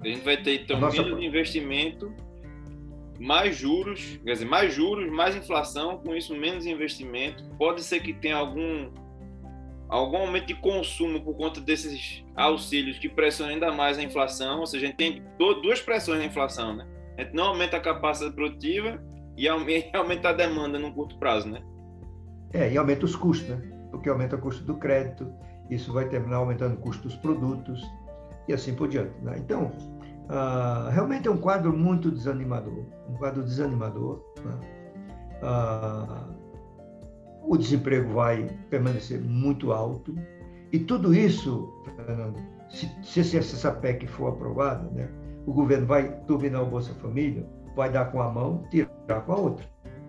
A 0.00 0.08
gente 0.08 0.24
vai 0.24 0.36
ter 0.36 0.62
então 0.62 0.80
nossa... 0.80 1.02
menos 1.02 1.22
investimento, 1.22 2.12
mais 3.18 3.56
juros, 3.56 4.18
quer 4.24 4.32
dizer, 4.32 4.46
mais 4.46 4.72
juros, 4.72 5.10
mais 5.10 5.36
inflação, 5.36 5.98
com 5.98 6.14
isso 6.14 6.34
menos 6.34 6.66
investimento. 6.66 7.44
Pode 7.58 7.82
ser 7.82 8.00
que 8.00 8.12
tenha 8.12 8.36
algum 8.36 8.90
algum 9.88 10.18
aumento 10.18 10.46
de 10.46 10.54
consumo 10.54 11.22
por 11.22 11.34
conta 11.34 11.62
desses 11.62 12.22
auxílios 12.36 12.98
que 12.98 13.08
pressionam 13.08 13.54
ainda 13.54 13.72
mais 13.72 13.98
a 13.98 14.02
inflação, 14.02 14.60
ou 14.60 14.66
seja, 14.66 14.84
a 14.84 14.88
gente 14.88 14.98
tem 14.98 15.22
duas 15.38 15.80
pressões 15.80 16.18
na 16.18 16.26
inflação, 16.26 16.76
né? 16.76 16.86
A 17.16 17.22
gente 17.22 17.34
não 17.34 17.46
aumenta 17.46 17.78
a 17.78 17.80
capacidade 17.80 18.34
produtiva 18.34 19.02
e 19.36 19.48
aumenta 19.48 20.28
a 20.28 20.32
demanda 20.32 20.78
no 20.78 20.92
curto 20.92 21.18
prazo, 21.18 21.48
né? 21.48 21.62
É, 22.52 22.72
e 22.72 22.76
aumenta 22.76 23.04
os 23.04 23.14
custos, 23.14 23.48
né? 23.48 23.60
Porque 23.90 24.08
aumenta 24.08 24.36
o 24.36 24.38
custo 24.38 24.64
do 24.64 24.74
crédito, 24.76 25.30
isso 25.70 25.92
vai 25.92 26.08
terminar 26.08 26.36
aumentando 26.36 26.74
o 26.74 26.78
custo 26.78 27.08
dos 27.08 27.16
produtos 27.16 27.82
e 28.46 28.52
assim 28.52 28.74
por 28.74 28.88
diante. 28.88 29.12
Né? 29.22 29.36
Então, 29.38 29.70
uh, 30.24 30.90
realmente 30.90 31.28
é 31.28 31.30
um 31.30 31.36
quadro 31.36 31.76
muito 31.76 32.10
desanimador, 32.10 32.84
um 33.08 33.14
quadro 33.14 33.42
desanimador. 33.42 34.22
Né? 34.44 34.58
Uh, 35.42 36.38
o 37.42 37.56
desemprego 37.56 38.12
vai 38.12 38.48
permanecer 38.70 39.20
muito 39.20 39.72
alto. 39.72 40.14
E 40.72 40.78
tudo 40.78 41.14
isso, 41.14 41.72
Fernando, 41.96 42.36
se, 42.68 42.90
se 43.02 43.38
essa 43.38 43.70
PEC 43.70 44.06
for 44.06 44.28
aprovada, 44.28 44.88
né, 44.90 45.08
o 45.46 45.52
governo 45.52 45.86
vai 45.86 46.10
turbinar 46.26 46.62
o 46.62 46.66
Bolsa 46.66 46.92
Família, 46.94 47.46
vai 47.74 47.90
dar 47.90 48.12
com 48.12 48.20
a 48.20 48.30
mão, 48.30 48.64
tirar 48.70 49.22
com 49.24 49.32
a 49.32 49.36
outra. 49.36 49.66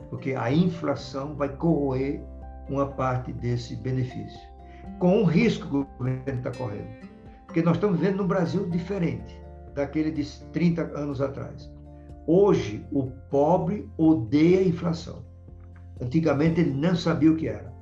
Porque 0.10 0.34
a 0.34 0.52
inflação 0.52 1.36
vai 1.36 1.50
corroer 1.50 2.22
uma 2.70 2.88
parte 2.88 3.34
desse 3.34 3.76
benefício. 3.76 4.40
Com 5.00 5.22
o 5.22 5.26
risco 5.26 5.68
que 5.68 5.76
o 5.76 5.88
governo 5.98 6.24
está 6.28 6.52
correndo. 6.52 7.10
Porque 7.46 7.62
nós 7.62 7.78
estamos 7.78 8.00
vivendo 8.00 8.18
num 8.18 8.28
Brasil 8.28 8.70
diferente 8.70 9.40
daquele 9.74 10.12
de 10.12 10.26
30 10.52 10.82
anos 10.98 11.22
atrás. 11.22 11.72
Hoje, 12.28 12.86
o 12.92 13.08
pobre 13.30 13.90
odeia 13.98 14.60
a 14.60 14.64
inflação. 14.64 15.24
Antigamente 16.00 16.62
ele 16.62 16.72
não 16.72 16.96
sabia 16.96 17.32
o 17.32 17.36
que 17.36 17.48
era. 17.48 17.74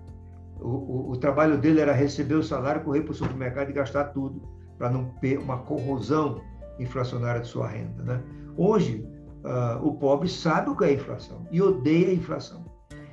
O, 0.60 0.70
o, 0.70 1.12
o 1.12 1.18
trabalho 1.18 1.58
dele 1.58 1.82
era 1.82 1.92
receber 1.92 2.36
o 2.36 2.44
salário, 2.44 2.84
correr 2.84 3.02
para 3.02 3.12
o 3.12 3.16
supermercado 3.16 3.70
e 3.70 3.74
gastar 3.74 4.06
tudo, 4.06 4.42
para 4.78 4.90
não 4.90 5.06
ter 5.22 5.38
uma 5.38 5.60
corrosão 5.60 6.42
inflacionária 6.80 7.42
de 7.42 7.48
sua 7.48 7.68
renda. 7.68 8.04
Né? 8.04 8.24
Hoje, 8.56 9.06
uh, 9.44 9.86
o 9.86 9.96
pobre 9.96 10.30
sabe 10.30 10.70
o 10.70 10.76
que 10.76 10.86
é 10.86 10.94
inflação 10.94 11.48
e 11.52 11.62
odeia 11.62 12.10
a 12.10 12.14
inflação. 12.14 12.66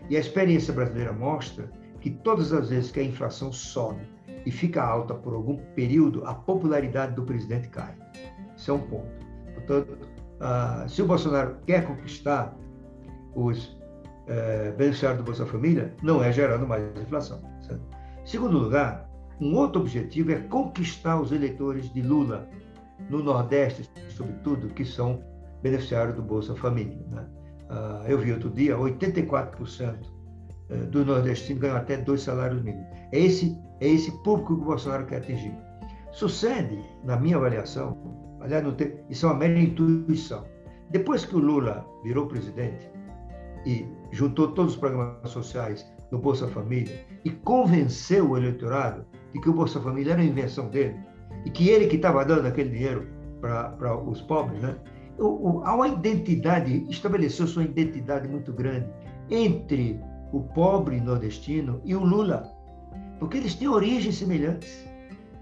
E 0.09 0.17
a 0.17 0.21
experiência 0.21 0.73
brasileira 0.73 1.13
mostra 1.13 1.71
que 2.01 2.11
todas 2.11 2.53
as 2.53 2.69
vezes 2.69 2.91
que 2.91 3.01
a 3.01 3.05
inflação 3.05 3.53
sobe 3.53 4.03
e 4.45 4.51
fica 4.51 4.83
alta 4.83 5.15
por 5.15 5.35
algum 5.35 5.57
período, 5.75 6.25
a 6.27 6.35
popularidade 6.35 7.15
do 7.15 7.23
presidente 7.23 7.69
cai. 7.69 7.95
Isso 8.57 8.71
é 8.71 8.75
um 8.75 8.81
ponto. 8.81 9.09
Portanto, 9.55 9.99
uh, 10.41 10.89
se 10.89 11.01
o 11.01 11.07
Bolsonaro 11.07 11.57
quer 11.67 11.87
conquistar 11.87 12.55
os 13.35 13.77
é, 14.27 14.73
beneficiário 14.73 15.19
do 15.19 15.25
Bolsa 15.25 15.45
Família 15.45 15.95
não 16.03 16.23
é 16.23 16.33
gerando 16.33 16.67
mais 16.67 16.85
inflação. 17.01 17.41
Certo? 17.61 17.83
Segundo 18.25 18.59
lugar, 18.59 19.09
um 19.41 19.55
outro 19.57 19.83
objetivo 19.83 20.33
é 20.33 20.37
conquistar 20.37 21.21
os 21.21 21.33
eleitores 21.33 21.93
de 21.93 22.01
Lula 22.01 22.49
no 23.11 23.23
Nordeste, 23.23 23.91
sobretudo, 24.09 24.69
que 24.69 24.85
são 24.85 25.23
beneficiários 25.63 26.15
do 26.15 26.23
Bolsa 26.23 26.55
Família. 26.55 26.99
Né? 27.11 27.27
Ah, 27.71 28.05
eu 28.07 28.19
vi 28.19 28.33
outro 28.33 28.51
dia, 28.51 28.77
84% 28.77 29.97
é, 30.71 30.77
dos 30.77 31.07
nordestinos 31.07 31.61
ganham 31.61 31.77
até 31.77 31.97
dois 31.97 32.23
salários 32.23 32.63
mínimos. 32.63 32.87
É 33.13 33.19
esse, 33.19 33.59
é 33.81 33.89
esse 33.89 34.11
público 34.23 34.57
que 34.57 34.63
o 34.63 34.65
Bolsonaro 34.65 35.07
quer 35.07 35.19
atingir. 35.19 35.55
Sucede, 36.13 36.79
na 37.05 37.17
minha 37.17 37.37
avaliação, 37.37 37.99
aliás, 38.41 38.65
tem, 38.75 38.95
isso 39.11 39.27
é 39.27 39.29
uma 39.31 39.39
mera 39.39 39.59
intuição. 39.59 40.45
Depois 40.91 41.25
que 41.25 41.35
o 41.35 41.41
Lula 41.41 41.85
virou 42.05 42.27
presidente, 42.27 42.89
e 43.67 43.87
juntou 44.13 44.49
todos 44.49 44.75
os 44.75 44.79
programas 44.79 45.31
sociais 45.31 45.87
no 46.11 46.19
Bolsa 46.19 46.47
Família 46.49 47.05
e 47.25 47.31
convenceu 47.31 48.31
o 48.31 48.37
eleitorado 48.37 49.05
de 49.33 49.41
que 49.41 49.49
o 49.49 49.53
Bolsa 49.53 49.81
Família 49.81 50.13
era 50.13 50.23
invenção 50.23 50.69
dele 50.69 50.97
e 51.45 51.51
que 51.51 51.69
ele 51.69 51.87
que 51.87 51.97
estava 51.97 52.25
dando 52.25 52.47
aquele 52.47 52.71
dinheiro 52.71 53.07
para 53.41 53.97
os 53.97 54.21
pobres, 54.23 54.61
né? 54.61 54.77
O, 55.19 55.63
há 55.65 55.75
uma 55.75 55.89
identidade, 55.89 56.87
estabeleceu 56.89 57.47
sua 57.47 57.65
identidade 57.65 58.27
muito 58.29 58.53
grande 58.53 58.89
entre 59.31 60.01
o 60.33 60.41
pobre 60.41 61.01
nordestino 61.01 61.81
e 61.85 61.95
o 61.95 62.03
Lula, 62.03 62.53
porque 63.19 63.39
eles 63.39 63.55
têm 63.55 63.69
origens 63.69 64.17
semelhantes, 64.17 64.89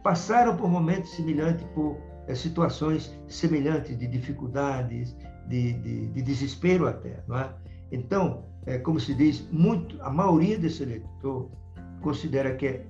passaram 0.02 0.56
por 0.56 0.68
momentos 0.68 1.10
semelhantes, 1.14 1.64
por 1.74 1.96
é, 2.26 2.34
situações 2.34 3.18
semelhantes 3.26 3.98
de 3.98 4.06
dificuldades, 4.06 5.16
de, 5.48 5.72
de, 5.74 6.06
de 6.08 6.22
desespero 6.22 6.86
até, 6.86 7.22
não 7.26 7.38
é? 7.38 7.50
Então, 7.90 8.44
é, 8.66 8.78
como 8.78 9.00
se 9.00 9.14
diz, 9.14 9.46
muito, 9.50 10.00
a 10.02 10.10
maioria 10.10 10.58
desse 10.58 10.82
eleitor 10.82 11.50
considera 12.00 12.54
que 12.54 12.66
é 12.66 12.86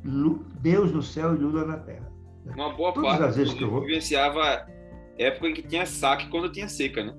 Deus 0.60 0.92
no 0.92 1.02
céu 1.02 1.34
e 1.34 1.38
Lula 1.38 1.64
na 1.64 1.78
terra. 1.78 2.10
Né? 2.44 2.52
Uma 2.54 2.74
boa 2.74 2.92
Todas 2.92 3.10
parte 3.10 3.24
as 3.24 3.36
vezes 3.36 3.54
que 3.54 3.64
eu 3.64 3.70
vou... 3.70 3.80
vivenciava 3.82 4.66
época 5.18 5.48
em 5.48 5.54
que 5.54 5.62
tinha 5.62 5.86
saque 5.86 6.28
quando 6.28 6.50
tinha 6.50 6.68
seca, 6.68 7.04
né? 7.04 7.14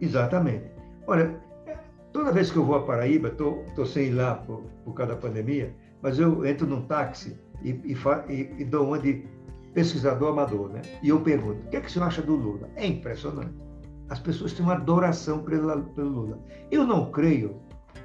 Exatamente. 0.00 0.64
Olha, 1.06 1.40
toda 2.12 2.32
vez 2.32 2.50
que 2.50 2.56
eu 2.56 2.64
vou 2.64 2.76
a 2.76 2.82
Paraíba, 2.82 3.28
estou 3.28 3.86
sem 3.86 4.06
ir 4.06 4.12
lá 4.12 4.36
por, 4.36 4.62
por 4.84 4.94
causa 4.94 5.14
da 5.14 5.20
pandemia, 5.20 5.74
mas 6.02 6.18
eu 6.18 6.46
entro 6.46 6.66
num 6.66 6.82
táxi 6.82 7.38
e, 7.62 7.70
e, 7.70 7.94
e, 8.28 8.54
e 8.58 8.64
dou 8.64 8.86
uma 8.86 8.98
de 8.98 9.24
pesquisador 9.74 10.30
amador, 10.30 10.68
né? 10.70 10.82
E 11.02 11.08
eu 11.08 11.20
pergunto, 11.20 11.66
o 11.66 11.70
que 11.70 11.76
é 11.76 11.80
que 11.80 11.88
o 11.88 11.90
senhor 11.90 12.06
acha 12.06 12.22
do 12.22 12.34
Lula? 12.34 12.68
É 12.76 12.86
impressionante 12.86 13.70
as 14.10 14.18
pessoas 14.18 14.52
têm 14.52 14.64
uma 14.64 14.74
adoração 14.74 15.44
pelo, 15.44 15.82
pelo 15.94 16.08
Lula. 16.08 16.38
Eu 16.70 16.84
não 16.84 17.10
creio 17.12 17.60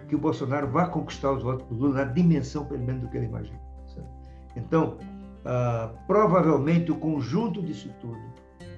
que 0.08 0.16
o 0.16 0.20
Bolsonaro 0.20 0.68
vá 0.68 0.88
conquistar 0.88 1.32
os 1.32 1.42
votos 1.42 1.68
do 1.68 1.74
Lula 1.74 2.06
na 2.06 2.12
dimensão, 2.12 2.64
pelo 2.66 2.84
menos, 2.84 3.02
do 3.02 3.10
que 3.10 3.18
ele 3.18 3.26
imagina. 3.26 3.60
Certo? 3.88 4.08
Então, 4.56 4.98
ah, 5.44 5.92
provavelmente 6.06 6.92
o 6.92 6.96
conjunto 6.96 7.62
disso 7.62 7.92
tudo 8.00 8.20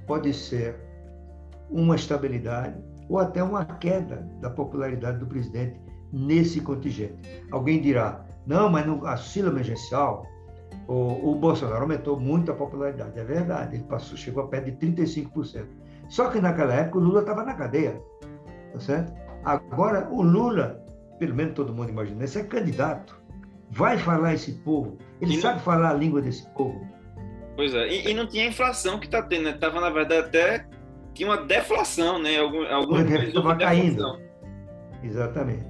pode 0.07 0.33
ser 0.33 0.75
uma 1.69 1.95
estabilidade 1.95 2.81
ou 3.09 3.19
até 3.19 3.43
uma 3.43 3.63
queda 3.65 4.27
da 4.41 4.49
popularidade 4.49 5.19
do 5.19 5.27
presidente 5.27 5.79
nesse 6.11 6.61
contingente. 6.61 7.17
Alguém 7.51 7.81
dirá, 7.81 8.25
não, 8.45 8.69
mas 8.69 8.85
no 8.85 9.05
auxílio 9.05 9.51
emergencial, 9.51 10.25
o, 10.87 11.31
o 11.31 11.35
Bolsonaro 11.35 11.81
aumentou 11.81 12.19
muito 12.19 12.51
a 12.51 12.55
popularidade. 12.55 13.19
É 13.19 13.23
verdade, 13.23 13.75
ele 13.75 13.83
passou, 13.83 14.17
chegou 14.17 14.43
a 14.43 14.47
perto 14.47 14.71
de 14.71 14.87
35%. 14.87 15.65
Só 16.09 16.29
que 16.29 16.39
naquela 16.39 16.73
época 16.73 16.97
o 16.97 17.01
Lula 17.01 17.21
estava 17.21 17.43
na 17.43 17.53
cadeia, 17.53 18.01
tá 18.71 18.79
certo? 18.79 19.13
Agora 19.43 20.07
o 20.09 20.21
Lula, 20.21 20.83
pelo 21.19 21.35
menos 21.35 21.53
todo 21.53 21.73
mundo 21.73 21.89
imagina, 21.89 22.23
esse 22.23 22.39
é 22.39 22.43
candidato, 22.43 23.21
vai 23.69 23.97
falar 23.97 24.33
esse 24.33 24.53
povo, 24.53 24.97
ele 25.19 25.35
e 25.35 25.41
sabe 25.41 25.55
não... 25.55 25.63
falar 25.63 25.89
a 25.89 25.93
língua 25.93 26.21
desse 26.21 26.47
povo. 26.51 26.79
Pois 27.57 27.73
é, 27.73 27.87
e, 27.89 28.11
e 28.11 28.13
não 28.13 28.25
tinha 28.25 28.47
inflação 28.47 28.99
que 28.99 29.07
está 29.07 29.21
tendo, 29.21 29.45
né? 29.45 29.53
Tava 29.53 29.81
na 29.81 29.89
verdade 29.89 30.27
até 30.27 30.65
tinha 31.13 31.27
uma 31.27 31.37
deflação, 31.37 32.19
né? 32.19 32.39
Algum, 32.39 32.63
algum 32.67 32.99
estava 32.99 33.55
caindo. 33.57 34.21
Exatamente. 35.03 35.65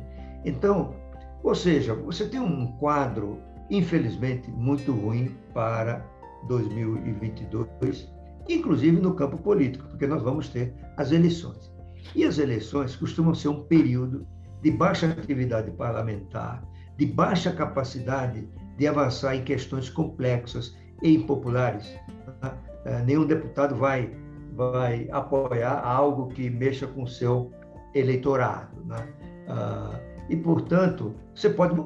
Então, 0.46 0.94
ou 1.42 1.56
seja, 1.56 1.96
você 1.96 2.28
tem 2.28 2.40
um 2.40 2.78
quadro, 2.78 3.42
infelizmente, 3.70 4.52
muito 4.52 4.92
ruim 4.92 5.36
para 5.54 6.06
2022 6.48 8.18
inclusive 8.50 9.00
no 9.00 9.14
campo 9.14 9.38
político, 9.38 9.88
porque 9.90 10.08
nós 10.08 10.22
vamos 10.24 10.50
ter 10.50 10.74
as 10.96 11.12
eleições. 11.12 11.72
E 12.16 12.24
as 12.24 12.38
eleições 12.38 12.96
costumam 12.96 13.34
ser 13.34 13.50
um 13.50 13.64
período 13.64 14.26
de 14.62 14.72
baixa 14.72 15.08
atividade 15.08 15.72
parlamentar, 15.72 16.64
de 16.98 17.06
baixa 17.06 17.52
capacidade 17.52 18.48
de 18.78 18.88
avançar 18.88 19.36
em 19.36 19.44
questões 19.44 19.90
complexas 19.90 20.76
e 21.02 21.16
impopulares. 21.16 21.98
Tá? 22.42 22.58
É, 22.86 23.02
nenhum 23.04 23.26
deputado 23.26 23.76
vai, 23.76 24.12
vai 24.54 25.08
apoiar 25.12 25.82
algo 25.84 26.28
que 26.28 26.50
mexa 26.50 26.88
com 26.88 27.04
o 27.04 27.08
seu 27.08 27.52
eleitorado. 27.94 28.84
Né? 28.86 29.08
Ah, 29.48 30.00
e, 30.30 30.36
portanto, 30.36 31.14
você 31.34 31.50
pode, 31.50 31.82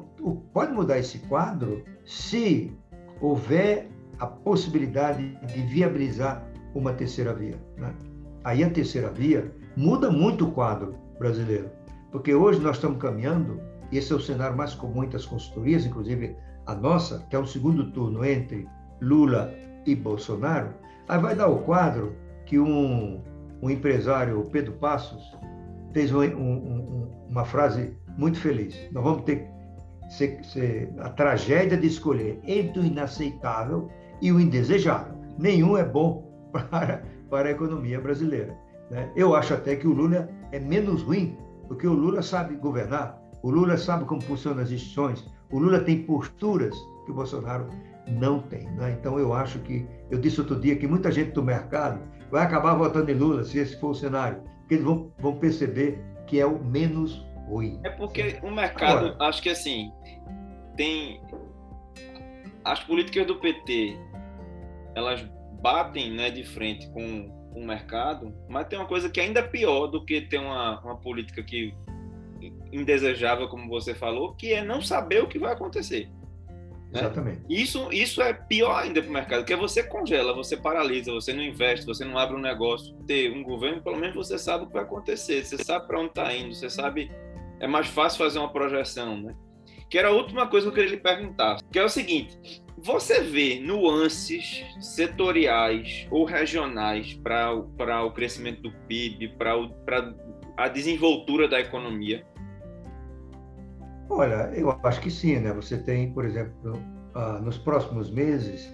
pode 0.52 0.72
mudar 0.72 0.98
esse 0.98 1.18
quadro 1.20 1.84
se 2.04 2.76
houver 3.20 3.88
a 4.18 4.26
possibilidade 4.26 5.36
de 5.46 5.62
viabilizar 5.62 6.44
uma 6.74 6.92
terceira 6.92 7.34
via. 7.34 7.56
Né? 7.76 7.94
Aí 8.44 8.64
a 8.64 8.70
terceira 8.70 9.10
via 9.10 9.52
muda 9.76 10.10
muito 10.10 10.46
o 10.46 10.52
quadro 10.52 10.94
brasileiro, 11.18 11.70
porque 12.10 12.34
hoje 12.34 12.60
nós 12.60 12.76
estamos 12.76 12.98
caminhando, 12.98 13.60
e 13.90 13.98
esse 13.98 14.12
é 14.12 14.16
o 14.16 14.20
cenário 14.20 14.56
mais 14.56 14.74
comum 14.74 15.04
entre 15.04 15.16
as 15.16 15.26
consultorias, 15.26 15.86
inclusive 15.86 16.36
a 16.66 16.74
nossa, 16.74 17.24
que 17.30 17.36
é 17.36 17.38
um 17.38 17.46
segundo 17.46 17.90
turno 17.92 18.24
entre 18.24 18.68
Lula 19.02 19.52
e 19.84 19.94
Bolsonaro, 19.94 20.70
aí 21.08 21.20
vai 21.20 21.34
dar 21.34 21.48
o 21.48 21.58
quadro 21.58 22.14
que 22.46 22.58
um, 22.58 23.22
um 23.60 23.68
empresário, 23.68 24.48
Pedro 24.50 24.72
Passos, 24.74 25.22
fez 25.92 26.12
um, 26.12 26.22
um, 26.22 27.08
uma 27.28 27.44
frase 27.44 27.96
muito 28.16 28.38
feliz. 28.38 28.74
Nós 28.92 29.04
vamos 29.04 29.22
ter 29.24 29.52
ser, 30.08 30.44
ser, 30.44 30.92
a 30.98 31.08
tragédia 31.08 31.76
de 31.76 31.86
escolher 31.86 32.38
entre 32.44 32.80
o 32.80 32.84
inaceitável 32.84 33.90
e 34.20 34.30
o 34.30 34.38
indesejável. 34.38 35.14
Nenhum 35.38 35.76
é 35.76 35.84
bom 35.84 36.30
para, 36.52 37.02
para 37.30 37.48
a 37.48 37.52
economia 37.52 38.00
brasileira. 38.00 38.56
Né? 38.90 39.10
Eu 39.16 39.34
acho 39.34 39.54
até 39.54 39.74
que 39.76 39.86
o 39.86 39.92
Lula 39.92 40.28
é 40.52 40.60
menos 40.60 41.02
ruim, 41.02 41.36
porque 41.66 41.86
o 41.86 41.94
Lula 41.94 42.22
sabe 42.22 42.56
governar, 42.56 43.18
o 43.42 43.50
Lula 43.50 43.76
sabe 43.76 44.04
como 44.04 44.20
funcionam 44.20 44.62
as 44.62 44.70
instituições, 44.70 45.26
o 45.50 45.58
Lula 45.58 45.80
tem 45.80 46.02
posturas 46.02 46.76
que 47.04 47.10
o 47.10 47.14
Bolsonaro 47.14 47.66
não 48.06 48.40
tem. 48.40 48.68
Né? 48.72 48.96
Então, 48.98 49.18
eu 49.18 49.32
acho 49.32 49.58
que, 49.60 49.86
eu 50.10 50.18
disse 50.18 50.40
outro 50.40 50.58
dia 50.58 50.76
que 50.76 50.86
muita 50.86 51.10
gente 51.10 51.32
do 51.32 51.42
mercado 51.42 52.00
vai 52.30 52.42
acabar 52.42 52.74
votando 52.74 53.10
em 53.10 53.14
Lula, 53.14 53.44
se 53.44 53.58
esse 53.58 53.78
for 53.78 53.90
o 53.90 53.94
cenário, 53.94 54.42
porque 54.60 54.74
eles 54.74 54.84
vão, 54.84 55.12
vão 55.18 55.36
perceber 55.38 56.02
que 56.26 56.40
é 56.40 56.46
o 56.46 56.62
menos 56.62 57.24
ruim. 57.46 57.80
É 57.84 57.90
porque 57.90 58.38
o 58.42 58.50
mercado, 58.50 59.06
Agora, 59.06 59.28
acho 59.28 59.42
que 59.42 59.50
assim, 59.50 59.92
tem. 60.76 61.20
As 62.64 62.80
políticas 62.80 63.26
do 63.26 63.36
PT, 63.36 63.98
elas 64.94 65.28
batem 65.60 66.12
né, 66.12 66.30
de 66.30 66.44
frente 66.44 66.88
com, 66.92 67.42
o 67.54 67.64
mercado, 67.64 68.34
mas 68.48 68.66
tem 68.66 68.78
uma 68.78 68.88
coisa 68.88 69.10
que 69.10 69.20
é 69.20 69.24
ainda 69.24 69.42
pior 69.42 69.86
do 69.86 70.04
que 70.04 70.22
ter 70.22 70.38
uma, 70.38 70.80
uma 70.80 70.96
política 70.96 71.42
que 71.42 71.74
indesejável, 72.72 73.48
como 73.48 73.68
você 73.68 73.94
falou, 73.94 74.34
que 74.34 74.52
é 74.52 74.64
não 74.64 74.80
saber 74.80 75.22
o 75.22 75.28
que 75.28 75.38
vai 75.38 75.52
acontecer. 75.52 76.10
Né? 76.92 77.00
Exatamente. 77.00 77.40
Isso, 77.48 77.88
isso 77.90 78.20
é 78.20 78.34
pior 78.34 78.76
ainda 78.82 79.00
para 79.00 79.08
o 79.08 79.12
mercado, 79.12 79.40
porque 79.40 79.56
você 79.56 79.82
congela, 79.82 80.34
você 80.34 80.56
paralisa, 80.56 81.10
você 81.10 81.32
não 81.32 81.42
investe, 81.42 81.86
você 81.86 82.04
não 82.04 82.18
abre 82.18 82.36
um 82.36 82.40
negócio. 82.40 82.94
Ter 83.06 83.32
um 83.32 83.42
governo, 83.42 83.82
pelo 83.82 83.96
menos 83.96 84.14
você 84.14 84.38
sabe 84.38 84.64
o 84.64 84.66
que 84.66 84.74
vai 84.74 84.82
acontecer, 84.82 85.44
você 85.44 85.56
sabe 85.56 85.86
para 85.86 85.98
onde 85.98 86.10
está 86.10 86.34
indo, 86.34 86.54
você 86.54 86.68
sabe. 86.68 87.10
É 87.58 87.66
mais 87.66 87.86
fácil 87.86 88.18
fazer 88.18 88.38
uma 88.38 88.52
projeção, 88.52 89.20
né? 89.20 89.34
Que 89.88 89.98
era 89.98 90.08
a 90.08 90.12
última 90.12 90.46
coisa 90.46 90.66
que 90.66 90.70
eu 90.70 90.74
queria 90.74 90.96
lhe 90.96 91.02
perguntar, 91.02 91.58
que 91.70 91.78
é 91.78 91.84
o 91.84 91.88
seguinte: 91.88 92.62
você 92.76 93.20
vê 93.20 93.60
nuances 93.60 94.64
setoriais 94.80 96.06
ou 96.10 96.24
regionais 96.24 97.14
para 97.14 98.04
o 98.04 98.10
crescimento 98.10 98.62
do 98.62 98.72
PIB, 98.88 99.36
para 99.38 100.14
a 100.56 100.68
desenvoltura 100.68 101.48
da 101.48 101.60
economia? 101.60 102.26
Olha, 104.14 104.50
eu 104.54 104.70
acho 104.82 105.00
que 105.00 105.10
sim, 105.10 105.38
né? 105.38 105.54
Você 105.54 105.78
tem, 105.78 106.12
por 106.12 106.26
exemplo, 106.26 106.78
ah, 107.14 107.40
nos 107.42 107.56
próximos 107.56 108.10
meses, 108.10 108.70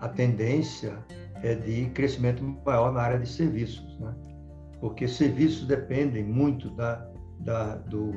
a 0.00 0.08
tendência 0.08 0.98
é 1.42 1.54
de 1.54 1.90
crescimento 1.90 2.42
maior 2.64 2.90
na 2.90 3.02
área 3.02 3.18
de 3.18 3.28
serviços, 3.28 3.98
né? 4.00 4.14
Porque 4.80 5.06
serviços 5.06 5.66
dependem 5.66 6.24
muito 6.24 6.70
da, 6.70 7.06
da 7.40 7.76
do, 7.76 8.14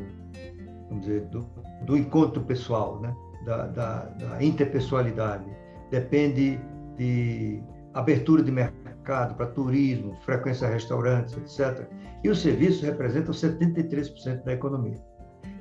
vamos 0.87 1.05
dizer, 1.05 1.25
do, 1.25 1.41
do 1.85 1.97
encontro 1.97 2.41
pessoal, 2.43 3.01
né? 3.01 3.13
Da, 3.45 3.67
da, 3.67 4.05
da 4.05 4.41
interpessoalidade. 4.41 5.45
Depende 5.89 6.57
de 6.95 7.61
abertura 7.93 8.41
de 8.41 8.51
mercado 8.51 9.35
para 9.35 9.47
turismo, 9.47 10.15
frequência 10.21 10.69
a 10.69 10.71
restaurantes, 10.71 11.35
etc. 11.35 11.85
E 12.23 12.29
os 12.29 12.41
serviços 12.41 12.81
representam 12.81 13.33
73% 13.33 14.43
da 14.45 14.53
economia. 14.53 15.10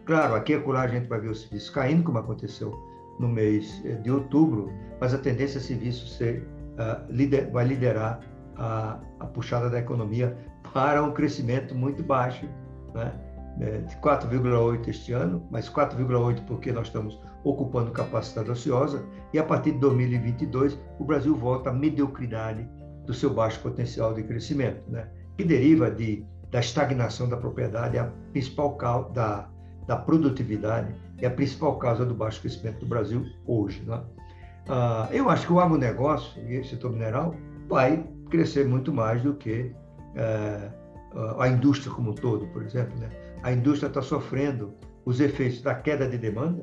Claro, 0.04 0.34
aqui 0.34 0.52
e 0.52 0.56
acolá 0.56 0.82
a 0.82 0.88
gente 0.88 1.08
vai 1.08 1.20
ver 1.20 1.28
o 1.28 1.34
serviço 1.34 1.72
caindo, 1.72 2.02
como 2.02 2.18
aconteceu 2.18 2.76
no 3.18 3.28
mês 3.28 3.80
eh, 3.84 3.94
de 3.96 4.10
outubro, 4.10 4.72
mas 5.00 5.14
a 5.14 5.18
tendência 5.18 5.58
é 5.58 5.60
serviço 5.60 6.06
ser, 6.08 6.46
uh, 6.78 7.12
lider, 7.12 7.50
vai 7.50 7.66
liderar 7.66 8.20
a, 8.56 8.98
a, 9.20 9.26
puxada 9.26 9.68
da 9.68 9.78
economia 9.78 10.36
para 10.72 11.02
um 11.02 11.12
crescimento 11.12 11.74
muito 11.74 12.02
baixo, 12.02 12.46
né? 12.94 13.12
É, 13.60 13.78
de 13.78 13.94
4,8 13.96 14.88
este 14.88 15.12
ano, 15.12 15.46
mas 15.50 15.68
4,8 15.68 16.46
porque 16.46 16.72
nós 16.72 16.86
estamos 16.86 17.20
ocupando 17.44 17.90
capacidade 17.90 18.50
ociosa, 18.50 19.04
e 19.34 19.38
a 19.38 19.44
partir 19.44 19.72
de 19.72 19.78
2022 19.80 20.78
o 20.98 21.04
Brasil 21.04 21.34
volta 21.34 21.68
à 21.68 21.72
mediocridade 21.72 22.66
do 23.06 23.12
seu 23.12 23.28
baixo 23.28 23.60
potencial 23.60 24.14
de 24.14 24.22
crescimento, 24.22 24.82
né? 24.88 25.08
que 25.36 25.44
deriva 25.44 25.90
de, 25.90 26.24
da 26.50 26.60
estagnação 26.60 27.28
da 27.28 27.36
propriedade, 27.36 27.98
a 27.98 28.04
principal 28.32 28.76
causa 28.76 29.10
da 29.10 29.48
da 29.90 29.96
produtividade 29.96 30.94
é 31.18 31.26
a 31.26 31.30
principal 31.32 31.76
causa 31.76 32.06
do 32.06 32.14
baixo 32.14 32.40
crescimento 32.40 32.78
do 32.78 32.86
Brasil 32.86 33.26
hoje. 33.44 33.82
Né? 33.84 34.00
Ah, 34.68 35.08
eu 35.10 35.28
acho 35.28 35.48
que 35.48 35.52
o 35.52 35.58
agronegócio 35.58 36.40
e 36.48 36.60
o 36.60 36.64
setor 36.64 36.92
mineral 36.92 37.34
vai 37.68 38.06
crescer 38.30 38.68
muito 38.68 38.92
mais 38.92 39.20
do 39.20 39.34
que 39.34 39.74
eh, 40.14 40.70
a 41.40 41.48
indústria 41.48 41.92
como 41.92 42.12
um 42.12 42.14
todo, 42.14 42.46
por 42.52 42.62
exemplo. 42.62 42.96
Né? 43.00 43.10
A 43.42 43.52
indústria 43.52 43.88
está 43.88 44.00
sofrendo 44.00 44.72
os 45.04 45.18
efeitos 45.18 45.60
da 45.60 45.74
queda 45.74 46.08
de 46.08 46.16
demanda 46.16 46.62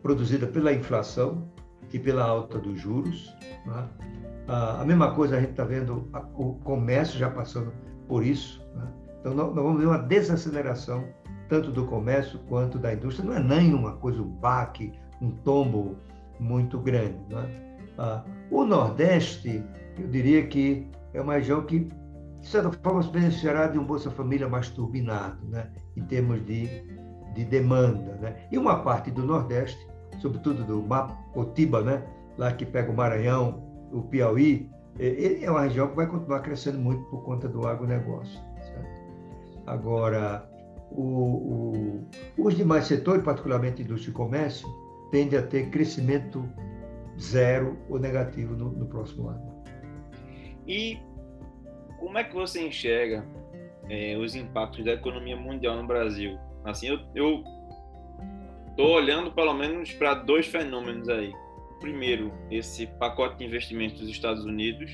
produzida 0.00 0.46
pela 0.46 0.72
inflação 0.72 1.50
e 1.92 1.98
pela 1.98 2.22
alta 2.22 2.60
dos 2.60 2.80
juros. 2.80 3.34
Né? 3.66 3.88
Ah, 4.46 4.82
a 4.82 4.84
mesma 4.84 5.16
coisa 5.16 5.36
a 5.36 5.40
gente 5.40 5.50
está 5.50 5.64
vendo 5.64 6.08
o 6.36 6.54
comércio 6.62 7.18
já 7.18 7.28
passando 7.28 7.72
por 8.06 8.24
isso. 8.24 8.64
Né? 8.76 8.86
Então, 9.18 9.34
nós 9.34 9.52
vamos 9.52 9.80
ver 9.80 9.86
uma 9.86 9.98
desaceleração 9.98 11.08
tanto 11.48 11.70
do 11.72 11.86
comércio 11.86 12.38
quanto 12.48 12.78
da 12.78 12.92
indústria. 12.92 13.28
Não 13.28 13.36
é 13.36 13.42
nem 13.42 13.74
uma 13.74 13.92
coisa, 13.94 14.20
um 14.20 14.28
baque, 14.28 14.92
um 15.20 15.30
tombo 15.30 15.96
muito 16.38 16.78
grande. 16.78 17.18
É? 17.32 17.76
Ah, 17.98 18.24
o 18.50 18.64
Nordeste, 18.64 19.64
eu 19.98 20.06
diria 20.08 20.46
que 20.46 20.86
é 21.12 21.20
uma 21.20 21.34
região 21.34 21.62
que, 21.62 21.80
de 22.40 22.46
certa 22.46 22.70
forma, 22.70 23.02
se 23.02 23.10
beneficiará 23.10 23.66
de 23.66 23.78
um 23.78 23.84
Bolsa 23.84 24.10
Família 24.10 24.48
mais 24.48 24.68
turbinado, 24.70 25.44
né? 25.48 25.70
em 25.96 26.02
termos 26.04 26.44
de, 26.44 26.66
de 27.34 27.44
demanda. 27.44 28.14
Né? 28.20 28.36
E 28.52 28.58
uma 28.58 28.82
parte 28.82 29.10
do 29.10 29.24
Nordeste, 29.24 29.86
sobretudo 30.20 30.64
do 30.64 30.82
Mapotiba, 30.82 31.82
né? 31.82 32.04
lá 32.36 32.52
que 32.52 32.64
pega 32.64 32.90
o 32.90 32.96
Maranhão, 32.96 33.62
o 33.90 34.02
Piauí, 34.02 34.70
é, 34.98 35.44
é 35.44 35.50
uma 35.50 35.62
região 35.62 35.88
que 35.88 35.96
vai 35.96 36.06
continuar 36.06 36.40
crescendo 36.40 36.78
muito 36.78 37.02
por 37.04 37.22
conta 37.22 37.48
do 37.48 37.66
agronegócio. 37.66 38.38
Certo? 38.60 38.98
Agora, 39.66 40.48
o, 40.90 41.02
o, 41.02 42.08
os 42.38 42.56
demais 42.56 42.86
setores, 42.86 43.22
particularmente 43.22 43.82
indústria 43.82 44.10
e 44.10 44.14
comércio, 44.14 44.68
tendem 45.10 45.38
a 45.38 45.42
ter 45.42 45.70
crescimento 45.70 46.48
zero 47.18 47.76
ou 47.88 47.98
negativo 47.98 48.54
no, 48.54 48.70
no 48.70 48.86
próximo 48.86 49.28
ano. 49.28 49.64
E 50.66 50.98
como 51.98 52.18
é 52.18 52.24
que 52.24 52.34
você 52.34 52.66
enxerga 52.66 53.26
é, 53.88 54.16
os 54.16 54.34
impactos 54.34 54.84
da 54.84 54.92
economia 54.92 55.36
mundial 55.36 55.76
no 55.76 55.86
Brasil? 55.86 56.38
Assim, 56.64 56.88
eu, 56.88 56.98
eu 57.14 57.44
tô 58.76 58.92
olhando 58.92 59.32
pelo 59.32 59.54
menos 59.54 59.92
para 59.92 60.14
dois 60.14 60.46
fenômenos 60.46 61.08
aí. 61.08 61.32
Primeiro, 61.80 62.32
esse 62.50 62.86
pacote 62.86 63.38
de 63.38 63.44
investimentos 63.44 64.00
dos 64.00 64.10
Estados 64.10 64.44
Unidos 64.44 64.90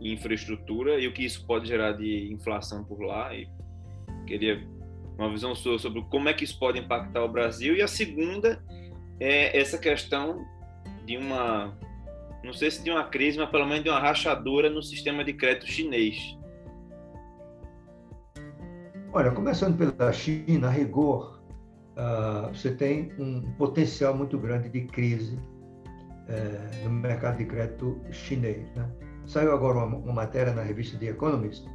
em 0.00 0.12
infraestrutura 0.12 0.98
e 0.98 1.06
o 1.06 1.12
que 1.12 1.24
isso 1.24 1.46
pode 1.46 1.68
gerar 1.68 1.92
de 1.92 2.32
inflação 2.32 2.84
por 2.84 3.00
lá. 3.00 3.34
E 3.34 3.48
queria 4.26 4.66
uma 5.18 5.30
visão 5.30 5.54
sua 5.54 5.78
sobre 5.78 6.02
como 6.10 6.28
é 6.28 6.34
que 6.34 6.44
isso 6.44 6.58
pode 6.58 6.78
impactar 6.78 7.24
o 7.24 7.28
Brasil. 7.28 7.74
E 7.74 7.82
a 7.82 7.88
segunda 7.88 8.62
é 9.18 9.58
essa 9.58 9.78
questão 9.78 10.44
de 11.04 11.16
uma, 11.16 11.76
não 12.44 12.52
sei 12.52 12.70
se 12.70 12.82
de 12.82 12.90
uma 12.90 13.04
crise, 13.04 13.38
mas 13.38 13.50
pelo 13.50 13.66
menos 13.66 13.84
de 13.84 13.90
uma 13.90 13.98
rachadura 13.98 14.68
no 14.68 14.82
sistema 14.82 15.24
de 15.24 15.32
crédito 15.32 15.66
chinês. 15.66 16.36
Olha, 19.12 19.30
começando 19.30 19.78
pela 19.78 20.12
China, 20.12 20.68
a 20.68 20.70
rigor, 20.70 21.40
uh, 21.96 22.54
você 22.54 22.70
tem 22.74 23.12
um 23.18 23.40
potencial 23.52 24.14
muito 24.14 24.36
grande 24.36 24.68
de 24.68 24.82
crise 24.82 25.36
uh, 25.36 26.84
no 26.84 26.90
mercado 26.90 27.38
de 27.38 27.46
crédito 27.46 27.98
chinês. 28.10 28.68
Né? 28.74 28.86
Saiu 29.24 29.52
agora 29.52 29.78
uma, 29.78 29.96
uma 29.96 30.12
matéria 30.12 30.52
na 30.52 30.62
revista 30.62 30.98
The 30.98 31.06
Economist 31.06 31.66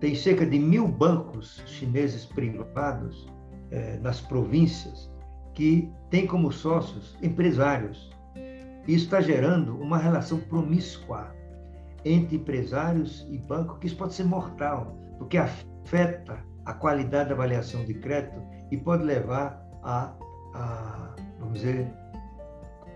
tem 0.00 0.14
cerca 0.14 0.46
de 0.46 0.58
mil 0.58 0.88
bancos 0.88 1.62
chineses 1.66 2.24
privados 2.24 3.28
eh, 3.70 3.98
nas 4.02 4.20
províncias 4.20 5.10
que 5.54 5.92
têm 6.08 6.26
como 6.26 6.50
sócios 6.50 7.16
empresários. 7.22 8.10
Isso 8.88 9.04
está 9.04 9.20
gerando 9.20 9.76
uma 9.76 9.98
relação 9.98 10.38
promíscua 10.40 11.34
entre 12.04 12.36
empresários 12.36 13.26
e 13.30 13.38
bancos, 13.38 13.78
que 13.78 13.86
isso 13.86 13.96
pode 13.96 14.14
ser 14.14 14.24
mortal, 14.24 14.96
porque 15.18 15.36
afeta 15.36 16.42
a 16.64 16.72
qualidade 16.72 17.28
da 17.28 17.34
avaliação 17.34 17.84
de 17.84 17.94
crédito 17.94 18.40
e 18.70 18.76
pode 18.78 19.04
levar 19.04 19.62
a, 19.82 20.14
a 20.54 21.14
vamos 21.38 21.60
dizer, 21.60 21.92